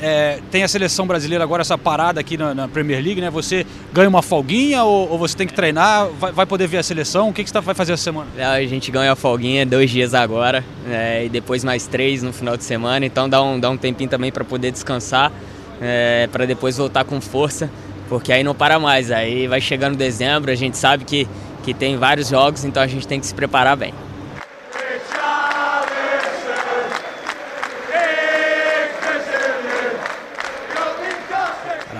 [0.00, 3.28] É, tem a seleção brasileira agora, essa parada aqui na, na Premier League, né?
[3.30, 6.08] Você ganha uma folguinha ou, ou você tem que treinar?
[6.20, 7.30] Vai, vai, poder ver a seleção?
[7.30, 8.28] O que, que você tá, vai fazer essa semana?
[8.36, 12.32] É, a gente ganha a folguinha dois dias agora é, e depois mais três no
[12.32, 13.04] final de semana.
[13.04, 15.32] Então dá um, dá um tempinho também para poder descansar,
[15.80, 17.68] é, para depois voltar com força,
[18.08, 19.10] porque aí não para mais.
[19.10, 21.26] Aí vai chegando dezembro, a gente sabe que,
[21.64, 23.92] que tem vários jogos, então a gente tem que se preparar bem.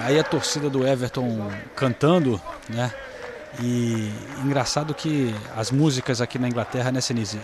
[0.06, 2.92] Aí a torcida do Everton cantando, né?
[3.60, 4.12] E
[4.44, 7.40] engraçado que as músicas aqui na Inglaterra, né, Senise?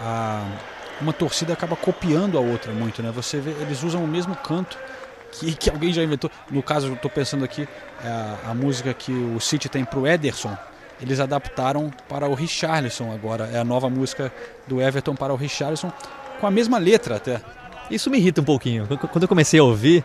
[0.00, 3.10] A, a, uma torcida acaba copiando a outra muito, né?
[3.10, 4.78] Você vê, eles usam o mesmo canto
[5.32, 6.30] que, que alguém já inventou.
[6.48, 7.66] No caso, eu estou pensando aqui,
[8.04, 10.56] é a, a, música que o City tem para o Ederson,
[11.00, 13.50] eles adaptaram para o Richarlison agora.
[13.52, 14.32] É a nova música
[14.68, 15.92] do Everton para o Richarlison,
[16.40, 17.40] com a mesma letra até.
[17.90, 18.86] Isso me irrita um pouquinho.
[18.86, 20.04] Quando eu comecei a ouvir,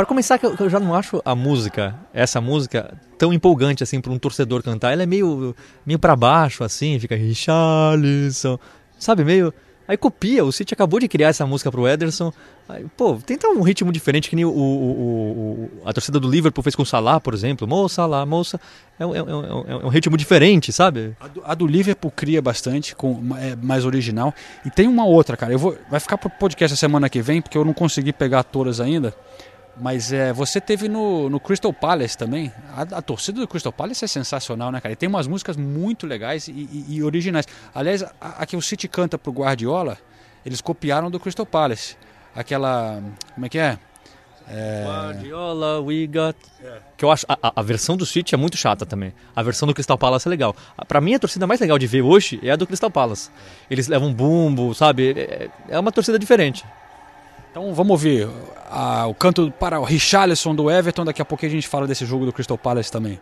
[0.00, 4.10] para começar, que eu já não acho a música, essa música, tão empolgante assim para
[4.10, 4.92] um torcedor cantar.
[4.94, 8.58] Ela é meio, meio para baixo, assim, fica Richarlison,
[8.98, 9.24] sabe?
[9.24, 9.52] Meio.
[9.86, 12.32] Aí copia, o City acabou de criar essa música pro Ederson.
[12.66, 16.62] Aí, pô, tenta um ritmo diferente que nem o, o- o- a torcida do Liverpool
[16.62, 17.66] fez com o Salah, por exemplo.
[17.68, 18.58] Moça, Salah, moça.
[18.98, 21.14] É, um- é um- é um- é um ritmo diferente, sabe?
[21.20, 24.32] A do, a do Liverpool cria bastante, com, é mais original.
[24.64, 25.52] E tem uma outra, cara.
[25.52, 28.44] Eu vou, vai ficar pro podcast a semana que vem, porque eu não consegui pegar
[28.44, 29.12] todas ainda.
[29.80, 32.52] Mas é, você teve no, no Crystal Palace também.
[32.76, 34.92] A, a torcida do Crystal Palace é sensacional, né, cara?
[34.92, 37.46] E tem umas músicas muito legais e, e- e originais.
[37.74, 39.96] Aliás, a, a que o City canta pro Guardiola,
[40.44, 41.96] eles copiaram do Crystal Palace.
[42.36, 43.02] Aquela.
[43.34, 43.78] Como é que é?
[44.52, 46.36] É, Guardiola, we got.
[46.96, 47.24] Que eu acho.
[47.28, 49.14] A, a- versão do City é muito chata também.
[49.34, 50.54] A versão do Crystal Palace é legal.
[50.76, 53.30] A- Pra mim, a torcida mais legal de ver hoje é a do Crystal Palace.
[53.70, 55.12] Eles levam bumbo, sabe?
[55.16, 56.64] É, é uma torcida diferente.
[57.50, 58.28] Então vamos ouvir
[58.70, 61.04] a- o canto para o Richarlison do Everton.
[61.04, 63.18] Daqui a pouco a gente fala desse jogo do Crystal Palace também.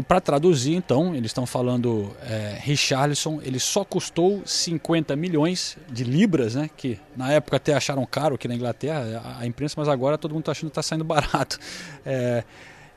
[0.00, 6.04] E para traduzir, então, eles estão falando é, Richarlison, ele só custou 50 milhões de
[6.04, 6.70] libras, né?
[6.74, 10.30] Que na época até acharam caro aqui na Inglaterra, a, a imprensa, mas agora todo
[10.32, 11.58] mundo está achando que está saindo barato.
[12.06, 12.42] É,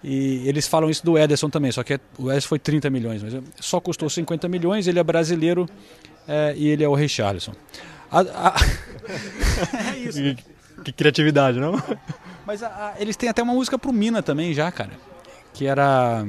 [0.01, 3.33] e eles falam isso do Ederson também, só que o Ederson foi 30 milhões, mas
[3.59, 5.67] só custou 50 milhões, ele é brasileiro
[6.25, 7.51] é, e ele é o Richarlison.
[8.09, 8.55] A- a-
[9.93, 10.21] é isso.
[10.21, 10.37] né?
[10.85, 11.73] Que criatividade, não?
[12.47, 14.91] Mas a- a- eles têm até uma música pro Mina também já, cara.
[15.53, 16.25] Que era.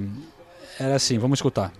[0.79, 1.73] Era assim, vamos escutar.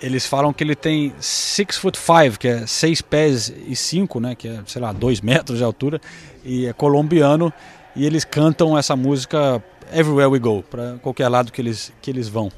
[0.00, 4.34] Eles falam que ele tem 6 foot 5, que é 6 pés e 5, né?
[4.34, 6.00] Que é, sei lá, 2 metros de altura.
[6.42, 7.52] E é colombiano.
[7.94, 9.62] E eles cantam essa música
[9.92, 12.50] Everywhere We Go, para qualquer lado que eles, que eles vão.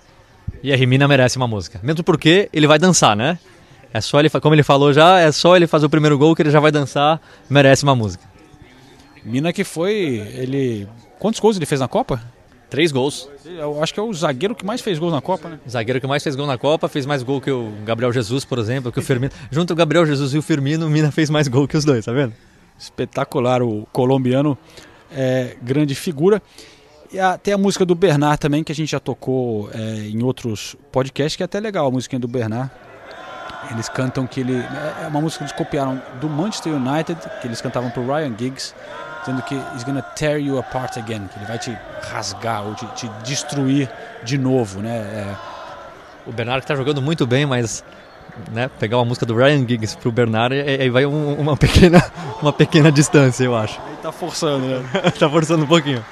[0.63, 1.81] E a Rimina merece uma música.
[1.83, 3.39] Mesmo porque ele vai dançar, né?
[3.93, 6.43] É só ele, como ele falou já, é só ele fazer o primeiro gol que
[6.43, 8.25] ele já vai dançar, merece uma música.
[9.25, 9.93] Mina que foi.
[10.35, 10.89] Ele.
[11.19, 12.21] Quantos gols ele fez na Copa?
[12.71, 13.29] Três gols.
[13.45, 15.61] Eu acho que é o zagueiro que mais fez gols na Copa, né?
[15.69, 18.59] Zagueiro que mais fez gol na Copa, fez mais gol que o Gabriel Jesus, por
[18.59, 19.31] exemplo, que o Firmino.
[19.51, 22.05] Junto o Gabriel Jesus e o Firmino, o Mina fez mais gol que os dois,
[22.05, 22.33] tá vendo?
[22.79, 24.57] Espetacular o colombiano,
[25.15, 26.41] é, grande figura.
[27.13, 30.23] E a- tem a música do Bernard também, que a gente já tocou é, em
[30.23, 32.71] outros podcasts, que é até legal a musiquinha do Bernard.
[33.71, 34.57] Eles cantam que ele.
[35.03, 38.75] É uma música que eles copiaram do Manchester United, que eles cantavam pro Ryan Giggs,
[39.21, 41.77] dizendo que he's gonna tear you apart again, que ele vai te
[42.11, 43.89] rasgar ou te, te destruir
[44.25, 44.97] de novo, né?
[44.97, 45.35] É,
[46.27, 47.85] O Bernard que tá jogando muito bem, mas
[48.53, 52.03] né, pegar uma música do Ryan Giggs pro Bernard, aí aí vai um- uma, pequena,
[52.41, 53.81] uma pequena distância, eu acho.
[53.87, 54.83] ele tá forçando, né?
[55.19, 56.05] tá forçando um pouquinho.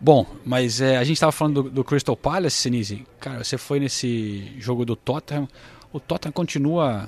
[0.00, 3.04] Bom, mas é, a gente estava falando do, do Crystal Palace, Sinise.
[3.20, 5.46] Cara, você foi nesse jogo do Tottenham.
[5.92, 7.06] O Tottenham continua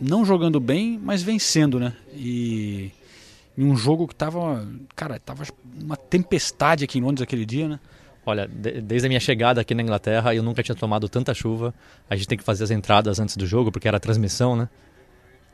[0.00, 1.94] não jogando bem, mas vencendo, né?
[2.14, 2.92] E
[3.56, 4.64] em um jogo que tava,
[4.94, 5.42] cara, tava
[5.82, 7.80] uma tempestade aqui em Londres aquele dia, né?
[8.24, 11.74] Olha, de- desde a minha chegada aqui na Inglaterra, eu nunca tinha tomado tanta chuva.
[12.08, 14.68] A gente tem que fazer as entradas antes do jogo, porque era transmissão, né?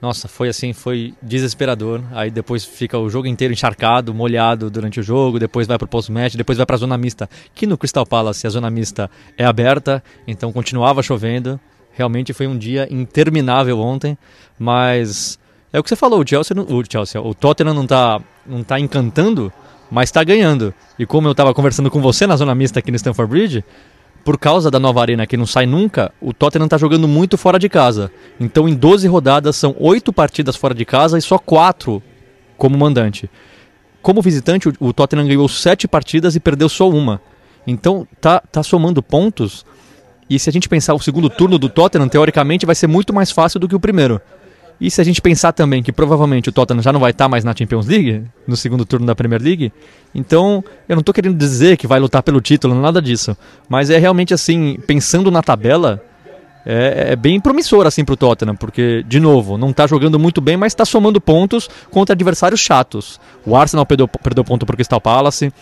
[0.01, 2.03] Nossa, foi assim, foi desesperador.
[2.13, 6.35] Aí depois fica o jogo inteiro encharcado, molhado durante o jogo, depois vai pro post-match,
[6.35, 10.53] depois vai pra zona mista, que no Crystal Palace a zona mista é aberta, então
[10.53, 11.59] continuava chovendo.
[11.93, 14.19] Realmente foi um dia interminável ontem,
[14.59, 15.39] mas
[15.73, 18.79] é o que você falou, o Chelsea, o Chelsea, o Tottenham não tá, não tá
[18.79, 19.53] encantando,
[19.91, 20.75] mas está ganhando.
[20.99, 23.65] E como eu estava conversando com você na zona mista aqui no Stamford Bridge,
[24.25, 27.59] por causa da nova arena que não sai nunca, o Tottenham está jogando muito fora
[27.59, 28.11] de casa.
[28.41, 32.03] Então, em 12 rodadas, são 8 partidas fora de casa e só 4
[32.57, 33.31] como mandante.
[34.01, 37.21] Como visitante, o, Tottenham ganhou 7 partidas e perdeu só uma.
[37.67, 39.65] Então, tá, tá somando pontos.
[40.29, 43.31] E se a gente pensar o segundo turno do Tottenham, teoricamente vai ser muito mais
[43.31, 44.21] fácil do que o primeiro.
[44.81, 47.45] E se a gente pensar também que provavelmente o Tottenham já não vai estar mais
[47.45, 49.73] na Champions League, no segundo turno da Premier League,
[50.15, 53.37] então eu não estou querendo dizer que vai lutar pelo título, nada disso.
[53.69, 56.03] Mas é realmente assim, pensando na tabela,
[56.67, 60.41] é, é bem promissor assim para o Tottenham, porque, de novo, não está jogando muito
[60.41, 63.21] bem, mas está somando pontos contra adversários chatos.
[63.47, 65.53] O Arsenal perdeu, perdeu ponto para o Crystal Palace,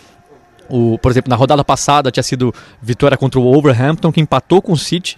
[0.69, 4.71] o, por exemplo, na rodada passada tinha sido vitória contra o Wolverhampton, que empatou com
[4.71, 5.17] o City.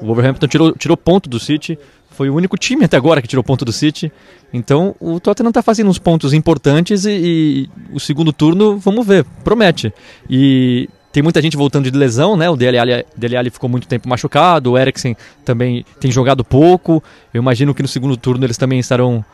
[0.00, 1.78] O Wolverhampton tirou, tirou ponto do City.
[2.12, 4.12] Foi o único time até agora que tirou ponto do City.
[4.52, 9.24] Então o Tottenham está fazendo uns pontos importantes e, e o segundo turno, vamos ver,
[9.42, 9.92] promete.
[10.28, 12.48] E tem muita gente voltando de lesão, né?
[12.48, 17.02] O Dele Alli, Dele Alli ficou muito tempo machucado, o Eriksen também tem jogado pouco.
[17.32, 19.24] Eu imagino que no segundo turno eles também estarão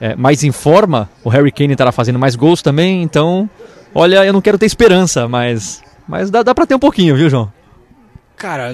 [0.00, 1.08] é, mais em forma.
[1.24, 3.50] O Harry Kane estará fazendo mais gols também, então,
[3.94, 7.28] olha, eu não quero ter esperança, mas, mas dá, dá para ter um pouquinho, viu,
[7.28, 7.52] João?
[8.36, 8.72] Cara,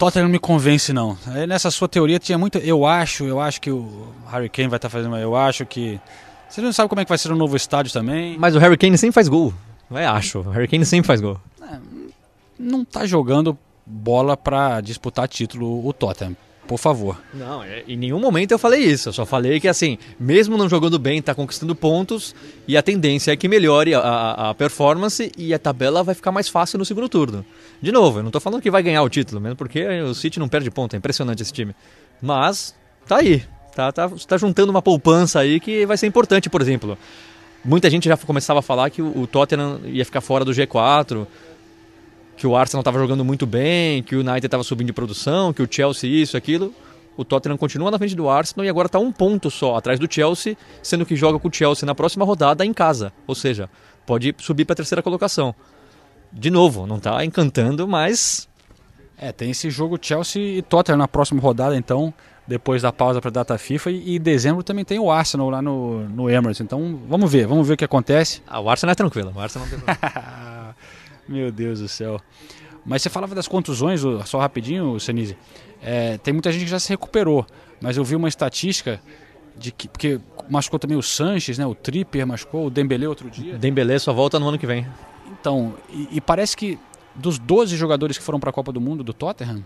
[0.00, 1.14] Tottenham não me convence não.
[1.46, 4.88] Nessa sua teoria tinha muito, eu acho, eu acho que o Harry Kane vai estar
[4.88, 6.00] tá fazendo, eu acho que
[6.48, 8.38] você não sabe como é que vai ser o novo estádio também.
[8.38, 9.52] Mas o Harry Kane sempre faz gol.
[9.92, 11.38] É acho, o Harry Kane sempre faz gol.
[11.62, 11.78] É,
[12.58, 16.34] não tá jogando bola para disputar título o Tottenham.
[16.70, 17.20] Por favor.
[17.34, 19.08] Não, é, em nenhum momento eu falei isso.
[19.08, 22.32] Eu só falei que, assim, mesmo não jogando bem, tá conquistando pontos
[22.68, 26.48] e a tendência é que melhore a, a performance e a tabela vai ficar mais
[26.48, 27.44] fácil no segundo turno.
[27.82, 30.38] De novo, eu não tô falando que vai ganhar o título, mesmo porque o City
[30.38, 30.94] não perde ponto.
[30.94, 31.74] É impressionante esse time.
[32.22, 32.72] Mas,
[33.04, 33.42] tá aí.
[33.74, 36.96] Tá, tá, tá juntando uma poupança aí que vai ser importante, por exemplo.
[37.64, 41.26] Muita gente já começava a falar que o Tottenham ia ficar fora do G4
[42.40, 45.62] que o Arsenal estava jogando muito bem, que o United estava subindo de produção, que
[45.62, 46.72] o Chelsea isso, aquilo.
[47.14, 50.10] O Tottenham continua na frente do Arsenal e agora está um ponto só atrás do
[50.10, 53.12] Chelsea, sendo que joga com o Chelsea na próxima rodada em casa.
[53.26, 53.68] Ou seja,
[54.06, 55.54] pode subir para a terceira colocação.
[56.32, 58.48] De novo, não está encantando, mas.
[59.18, 62.14] É, tem esse jogo Chelsea e Tottenham na próxima rodada, então,
[62.48, 63.90] depois da pausa para a data FIFA.
[63.90, 66.62] E, em dezembro também tem o Arsenal lá no, no Emirates.
[66.62, 68.40] Então, vamos ver, vamos ver o que acontece.
[68.46, 70.40] Ah, o Arsenal é tranquilo, o Arsenal não tem problema.
[71.30, 72.20] Meu Deus do céu.
[72.84, 75.36] Mas você falava das contusões, só rapidinho, Senise.
[75.80, 77.46] É, tem muita gente que já se recuperou,
[77.80, 79.00] mas eu vi uma estatística
[79.56, 81.64] de que porque machucou também o Sanches, né?
[81.64, 83.56] O Tripper machucou, o Dembélé outro dia.
[83.56, 84.86] Dembélé só volta no ano que vem.
[85.40, 86.78] Então, e, e parece que
[87.14, 89.64] dos 12 jogadores que foram para a Copa do Mundo do Tottenham,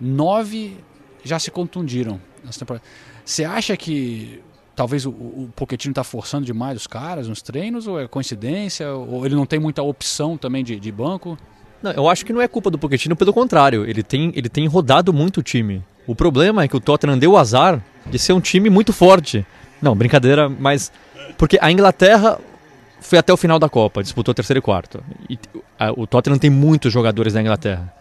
[0.00, 0.76] nove
[1.24, 2.84] já se contundiram nessa temporada.
[3.24, 4.40] Você acha que
[4.74, 9.24] talvez o, o Pochettino está forçando demais os caras nos treinos, ou é coincidência, ou
[9.26, 11.38] ele não tem muita opção também de, de banco?
[11.82, 14.66] Não, eu acho que não é culpa do Pochettino, pelo contrário, ele tem, ele tem
[14.66, 15.82] rodado muito o time.
[16.06, 19.46] O problema é que o Tottenham deu o azar de ser um time muito forte.
[19.80, 20.92] Não, brincadeira, mas
[21.38, 22.38] porque a Inglaterra
[23.00, 25.02] foi até o final da Copa, disputou terceiro e quarto.
[25.28, 25.38] E
[25.78, 27.92] a, o Tottenham tem muitos jogadores da Inglaterra.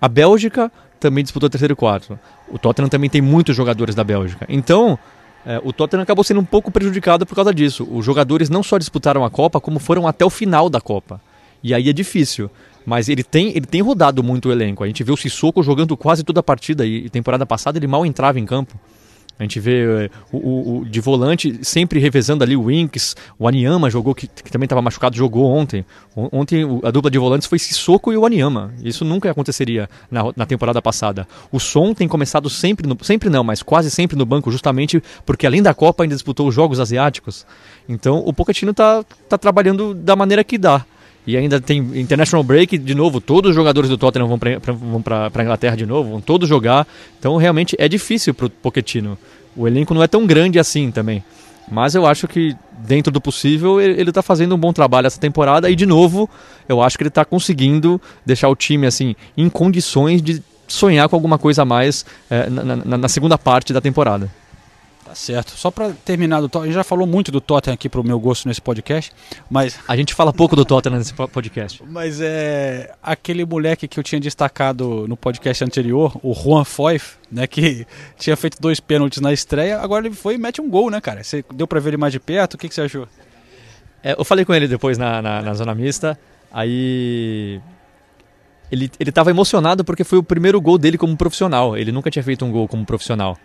[0.00, 2.18] A Bélgica também disputou terceiro e quarto.
[2.48, 4.46] O Tottenham também tem muitos jogadores da Bélgica.
[4.48, 4.98] Então,
[5.46, 7.86] é, o Tottenham acabou sendo um pouco prejudicado por causa disso.
[7.88, 11.20] Os jogadores não só disputaram a Copa, como foram até o final da Copa.
[11.62, 12.50] E aí é difícil.
[12.84, 14.82] Mas ele tem, ele tem rodado muito o elenco.
[14.82, 18.04] A gente vê o Sissoko jogando quase toda a partida e temporada passada ele mal
[18.04, 18.78] entrava em campo.
[19.38, 23.46] A gente vê eh, o, o, o, de volante sempre revezando ali o Winks, o
[23.46, 25.84] Aniama jogou, que, que também estava machucado, jogou ontem.
[26.14, 28.72] Ontem a dupla de volantes foi Sissoko e o Aniama.
[28.82, 31.28] Isso nunca aconteceria na, na temporada passada.
[31.52, 35.46] O Som tem começado sempre, no, sempre não, mas quase sempre no banco, justamente porque
[35.46, 37.46] além da Copa ainda disputou os Jogos Asiáticos.
[37.86, 40.84] Então o Pochettino está tá trabalhando da maneira que dá.
[41.26, 45.42] E ainda tem International Break, de novo, todos os jogadores do Tottenham vão para a
[45.42, 46.86] Inglaterra de novo, vão todos jogar.
[47.18, 49.18] Então realmente é difícil para o Pochettino.
[49.56, 51.24] O elenco não é tão grande assim também.
[51.68, 55.68] Mas eu acho que, dentro do possível, ele está fazendo um bom trabalho essa temporada.
[55.68, 56.30] E, de novo,
[56.68, 61.16] eu acho que ele está conseguindo deixar o time assim em condições de sonhar com
[61.16, 64.30] alguma coisa a mais é, na, na, na segunda parte da temporada.
[65.06, 65.52] Tá certo.
[65.52, 68.18] Só para terminar do Tottenham, a gente já falou muito do Tottenham aqui pro meu
[68.18, 69.12] gosto nesse podcast,
[69.48, 71.80] mas a gente fala pouco do Tottenham nesse podcast.
[71.86, 77.46] Mas é aquele moleque que eu tinha destacado no podcast anterior, o Juan Foyf, né,
[77.46, 77.86] que
[78.18, 81.22] tinha feito dois pênaltis na estreia, agora ele foi e mete um gol, né, cara?
[81.22, 82.54] Você deu para ver ele mais de perto?
[82.54, 83.06] O que, que você achou?
[84.02, 86.18] É, eu falei com ele depois na, na, na zona mista,
[86.52, 87.60] aí
[88.72, 91.76] ele, ele tava emocionado porque foi o primeiro gol dele como profissional.
[91.76, 93.38] Ele nunca tinha feito um gol como profissional.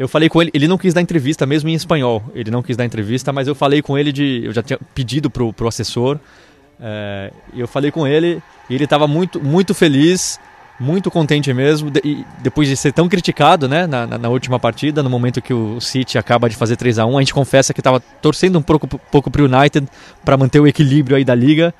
[0.00, 2.22] Eu falei com ele, ele não quis dar entrevista mesmo em espanhol.
[2.34, 4.40] Ele não quis dar entrevista, mas eu falei com ele de.
[4.46, 6.18] Eu já tinha pedido pro, pro assessor.
[6.80, 10.40] É, eu falei com ele e ele estava muito, muito feliz,
[10.80, 11.90] muito contente mesmo.
[11.90, 15.52] De, depois de ser tão criticado né, na, na, na, última partida, no momento que
[15.52, 18.62] o City acaba de fazer 3 a 1 a gente confessa que estava torcendo um
[18.62, 19.86] pouco, pouco para o United
[20.24, 21.74] para manter o equilíbrio aí da liga.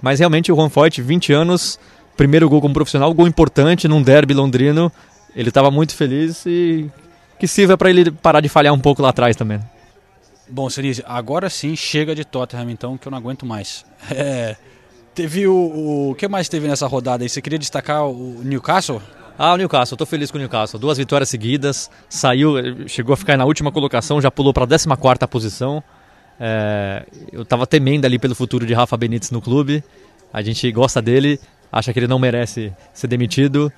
[0.00, 1.78] Mas realmente o Juan Foyt, 20 anos,
[2.16, 4.90] primeiro gol como profissional, gol importante num derby londrino.
[5.36, 6.90] Ele estava muito feliz e
[7.40, 9.58] que sirva para ele parar de falhar um pouco lá atrás também.
[10.46, 13.84] Bom, Cerise, agora sim chega de Tottenham então, que eu não aguento mais.
[14.12, 14.56] É,
[15.14, 17.28] teve o, o que mais teve nessa rodada aí?
[17.28, 19.00] Você queria destacar o Newcastle?
[19.38, 20.78] Ah, o Newcastle, tô feliz com o Newcastle.
[20.78, 22.54] Duas vitórias seguidas, saiu,
[22.88, 25.82] chegou a ficar na última colocação, já pulou para a 14 posição.
[26.38, 29.82] É, eu tava temendo ali pelo futuro de Rafa Benítez no clube.
[30.32, 31.40] A gente gosta dele,
[31.72, 33.72] acha que ele não merece ser demitido.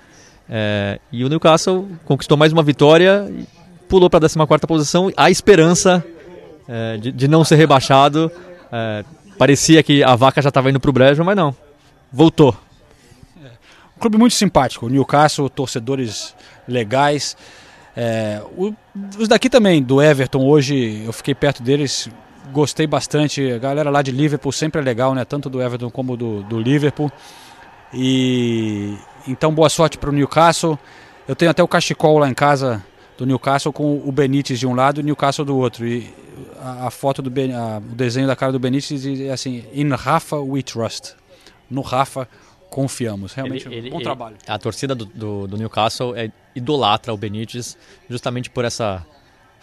[0.54, 3.26] É, e o Newcastle conquistou mais uma vitória
[3.92, 5.12] pulou para a 14 posição.
[5.14, 6.02] A esperança
[6.66, 8.32] é, de, de, não ser rebaixado.
[8.72, 9.04] É,
[9.36, 11.54] parecia que a vaca já estava indo para o brejo, mas não.
[12.10, 12.56] voltou.
[13.94, 16.34] Um clube muito simpático, o Newcastle, torcedores
[16.66, 17.36] legais.
[17.94, 18.74] É, o-
[19.18, 22.08] os daqui também, do Everton, hoje eu fiquei perto deles,
[22.50, 23.52] gostei bastante.
[23.52, 25.22] A galera lá de Liverpool sempre é legal, né?
[25.26, 27.12] Tanto do Everton como do, do Liverpool.
[27.92, 28.96] E
[29.26, 30.78] então boa sorte para o Newcastle.
[31.26, 32.84] Eu tenho até o cachecol lá em casa
[33.16, 35.86] do Newcastle com o Benítez de um lado e o Newcastle do outro.
[35.86, 36.12] E
[36.60, 39.90] a, a foto do Ben- a- o desenho da cara do Benítez é assim: In
[39.90, 41.14] Rafa we trust.
[41.70, 42.28] No Rafa
[42.70, 43.32] confiamos.
[43.34, 44.36] Realmente Ele- ele- bom ele- trabalho.
[44.46, 47.76] A torcida do, do, do Newcastle é, idolatra o Benítez
[48.08, 49.04] justamente por essa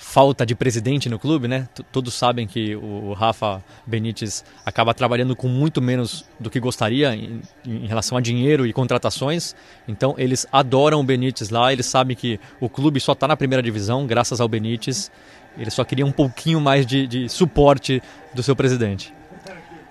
[0.01, 1.67] falta de presidente no clube, né?
[1.75, 7.13] T- Todos sabem que o Rafa Benítez acaba trabalhando com muito menos do que gostaria
[7.13, 9.53] em, em relação a dinheiro e contratações.
[9.89, 13.61] Então eles adoram o Benítez lá, eles sabem que o clube só está na primeira
[13.61, 15.11] divisão graças ao Benítez.
[15.57, 18.01] Eles só queriam um pouquinho mais de, de suporte
[18.33, 19.13] do seu presidente.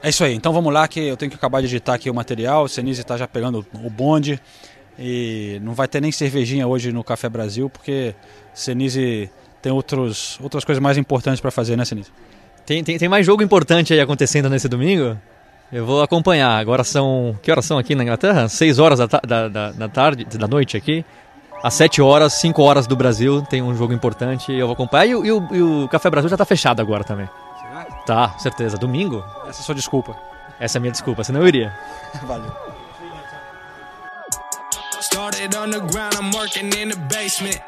[0.03, 2.15] É isso aí, então vamos lá que eu tenho que acabar de editar aqui o
[2.15, 2.65] material.
[2.65, 4.41] O Senise está já pegando o bonde
[4.99, 8.15] e não vai ter nem cervejinha hoje no Café Brasil porque
[8.55, 9.31] Senise
[9.63, 12.11] tem outros, outras coisas mais importantes para fazer, né, Senise?
[12.67, 15.17] Tem, tem, tem mais jogo importante aí acontecendo nesse domingo?
[15.73, 16.59] Eu vou acompanhar.
[16.59, 17.39] Agora são.
[17.43, 18.49] Que horas são aqui na Inglaterra?
[18.49, 21.05] 6 horas da, da, da, da tarde, da noite aqui.
[21.63, 24.53] Às 7 horas, 5 horas do Brasil, tem um jogo importante.
[24.53, 25.07] Eu vou acompanhar.
[25.07, 27.29] E, o- e o, e o Café Brasil já tá fechado agora também.
[28.07, 28.77] Tá, certeza.
[28.79, 29.23] Domingo?
[29.49, 30.17] Essa é a sua desculpa.
[30.61, 31.75] Essa é a minha desculpa, senão eu iria.
[32.27, 32.51] Valeu.
[35.01, 37.61] Started on the ground, I'm working in the basement.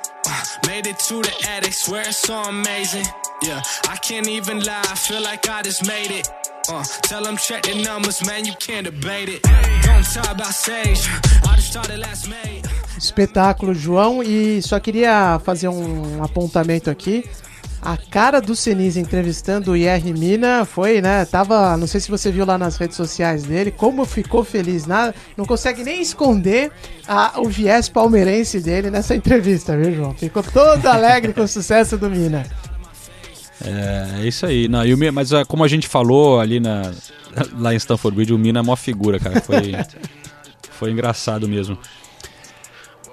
[0.67, 3.07] Made it to the attic, swear it's so amazing.
[3.43, 6.29] Yeah, I can't even lie, I feel like I just made it.
[6.69, 9.43] Uh, tell them check the numbers, man, you can't debate it.
[9.83, 11.09] Don't talk about sage,
[11.49, 12.63] I just started last May.
[12.97, 14.23] Espetáculo, João.
[14.23, 17.25] E só queria fazer um apontamento aqui.
[17.83, 21.25] A cara do Senise entrevistando o IR Mina foi, né?
[21.25, 21.77] Tava.
[21.79, 24.85] Não sei se você viu lá nas redes sociais dele, como ficou feliz.
[24.85, 26.71] Nada, não consegue nem esconder
[27.09, 30.15] a- o viés palmeirense dele nessa entrevista, viu, João?
[30.15, 32.45] Ficou todo alegre com o sucesso do Mina.
[33.65, 34.69] É, é isso aí.
[34.69, 36.93] Não, e o mas ah, como a gente falou ali na,
[37.59, 39.41] lá em Stanford Bridge, o Mina é mó figura, cara.
[39.41, 39.73] Foi,
[40.71, 41.79] foi engraçado mesmo.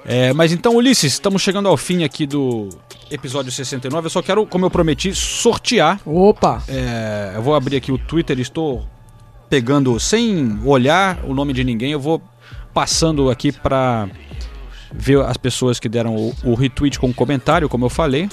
[0.06, 2.70] É, mas então, Ulisses, estamos chegando ao fim aqui do
[3.10, 4.06] episódio 69.
[4.06, 6.00] Eu só quero, como eu prometi, sortear.
[6.06, 6.64] Opa!
[6.68, 8.86] É, eu vou abrir aqui o Twitter, estou
[9.50, 12.22] pegando, sem olhar o nome de ninguém, eu vou
[12.74, 14.10] passando aqui para
[14.92, 18.30] ver as pessoas que deram o, o retweet com comentário, como eu falei.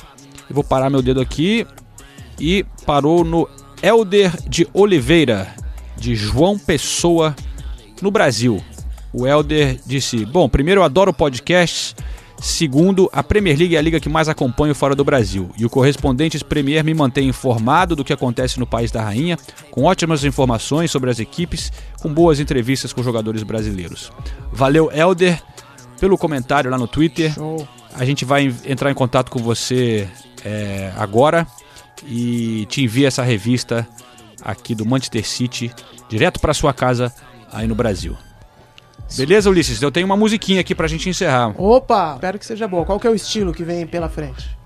[0.48, 1.66] Eu vou parar meu dedo aqui
[2.38, 3.48] e parou no
[3.82, 5.54] Elder de Oliveira,
[5.96, 7.34] de João Pessoa,
[8.02, 8.62] no Brasil.
[9.12, 11.94] O Elder disse: Bom, primeiro eu adoro podcasts.
[12.46, 15.50] Segundo, a Premier League é a liga que mais acompanho fora do Brasil.
[15.56, 19.38] E o Correspondentes Premier me mantém informado do que acontece no país da rainha,
[19.70, 21.72] com ótimas informações sobre as equipes,
[22.02, 24.12] com boas entrevistas com jogadores brasileiros.
[24.52, 25.42] Valeu, Elder,
[25.98, 27.32] pelo comentário lá no Twitter.
[27.94, 30.06] A gente vai en- entrar em contato com você
[30.44, 31.46] é, agora
[32.06, 33.88] e te envia essa revista
[34.42, 35.72] aqui do Manchester City
[36.10, 37.10] direto para sua casa
[37.50, 38.14] aí no Brasil.
[39.16, 39.80] Beleza, Ulisses?
[39.80, 41.54] Eu tenho uma musiquinha aqui pra gente encerrar.
[41.60, 42.14] Opa!
[42.14, 42.84] Espero que seja boa.
[42.84, 44.56] Qual que é o estilo que vem pela frente?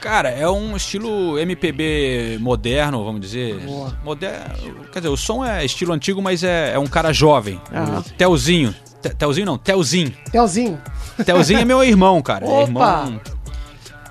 [0.00, 3.58] Cara, é um estilo MPB moderno, vamos dizer.
[3.60, 3.96] Boa.
[4.04, 4.84] Moderno.
[4.92, 7.60] Quer dizer, o som é estilo antigo, mas é, é um cara jovem.
[7.98, 8.74] O Telzinho.
[9.00, 10.12] Te- Telzinho não, Telzinho.
[10.30, 10.80] Telzinho.
[11.24, 12.44] Telzinho é meu irmão, cara.
[12.44, 12.62] É, Opa!
[12.66, 13.20] irmão,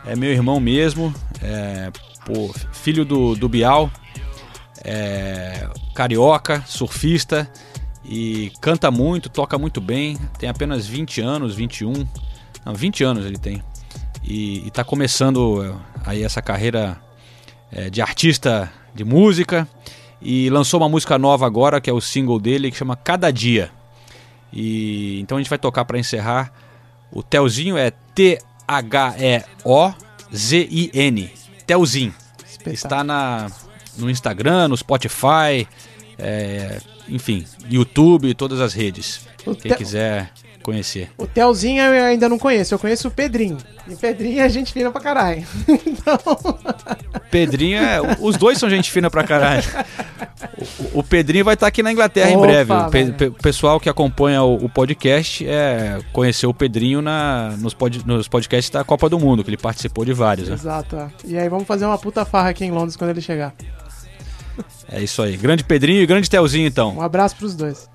[0.06, 1.14] é meu irmão mesmo.
[1.42, 1.92] É,
[2.26, 3.90] pô, filho do, do Bial.
[4.84, 7.50] É, carioca, surfista.
[8.12, 10.18] E canta muito, toca muito bem.
[10.38, 11.94] Tem apenas 20 anos, 21.
[12.66, 13.64] Não, 20 anos ele tem.
[14.22, 15.74] E, e tá começando é,
[16.06, 17.02] aí essa carreira
[17.72, 19.66] é, de artista de música.
[20.22, 23.72] E lançou uma música nova agora, que é o single dele, que chama Cada Dia.
[24.52, 26.52] E então a gente vai tocar para encerrar.
[27.14, 28.44] O Telzinho é T-H-E-O-Z-I-N.
[31.66, 32.14] Telzinho.
[32.66, 33.50] Está na,
[33.98, 35.66] no Instagram, no Spotify,
[36.20, 36.82] é,
[37.12, 39.22] enfim, YouTube, todas as redes.
[39.46, 40.32] O Quem Tel- quiser
[40.64, 41.10] conhecer.
[41.18, 43.58] O Telzinho eu ainda não conheço, eu conheço o Pedrinho.
[43.88, 45.44] E Pedrinho é gente fina pra caralho.
[47.32, 48.00] Pedrinho é.
[48.20, 49.64] Os dois são gente fina pra caralho.
[50.94, 52.74] O, o Pedrinho vai estar aqui na Inglaterra em Opa, breve.
[53.12, 58.06] O, pe- pessoal que acompanha o, o podcast é, conheceu o Pedrinho na, nos, pod-
[58.06, 60.48] nos podcasts da Copa do Mundo, que ele participou de vários.
[60.50, 60.54] né?
[60.56, 60.96] Exato.
[60.96, 61.08] é.
[61.26, 63.54] E aí vamos fazer uma puta farra aqui em Londres quando ele chegar.
[64.92, 65.38] É isso aí.
[65.38, 66.96] Grande Pedrinho e grande Telzinho, então.
[66.98, 67.90] Um abraço pros dois.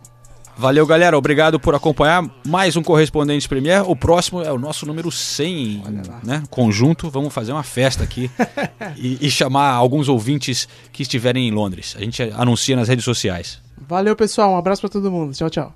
[0.59, 1.18] Valeu, galera.
[1.18, 3.88] Obrigado por acompanhar mais um Correspondente Premier.
[3.88, 5.82] O próximo é o nosso número 100,
[6.24, 6.42] né?
[6.49, 7.11] Conjunto.
[7.11, 8.30] Vamos fazer uma festa aqui
[8.97, 11.94] e, e chamar alguns ouvintes que estiverem em Londres.
[11.99, 13.61] A gente anuncia nas redes sociais.
[13.86, 14.53] Valeu, pessoal.
[14.53, 15.34] Um abraço pra todo mundo.
[15.34, 15.74] Tchau, tchau.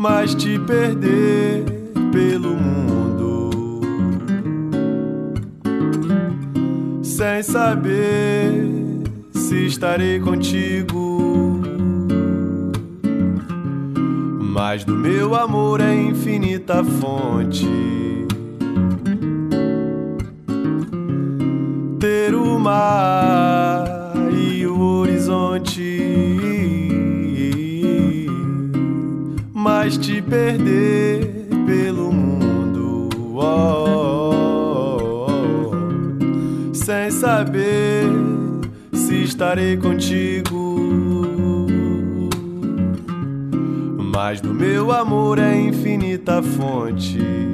[0.00, 1.62] Mas te perder
[2.10, 3.50] pelo mundo,
[7.02, 8.64] sem saber
[9.30, 11.60] se estarei contigo.
[14.40, 17.68] Mas do meu amor é infinita fonte.
[21.98, 23.84] ter o mar
[24.32, 26.09] e o horizonte,
[29.98, 33.40] te perder pelo mundo, oh,
[34.98, 38.04] oh, oh, sem saber
[38.92, 40.78] se estarei contigo.
[44.12, 47.49] Mas do meu amor é infinita fonte.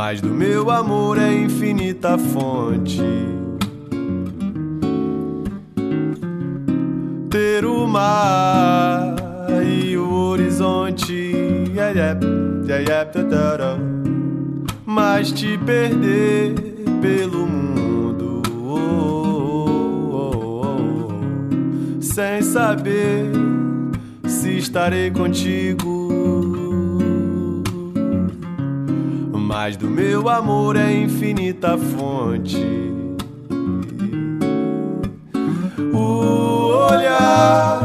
[0.00, 3.02] Mas do meu amor é infinita fonte.
[7.28, 9.16] ter o mar
[9.66, 11.34] e o horizonte,
[14.86, 16.54] mas te perder
[17.02, 18.78] pelo mundo, oh,
[20.12, 23.32] oh, oh, sem saber
[24.28, 26.07] se estarei contigo.
[29.68, 32.56] Mas do meu amor é infinita fonte.
[35.92, 37.77] o olhar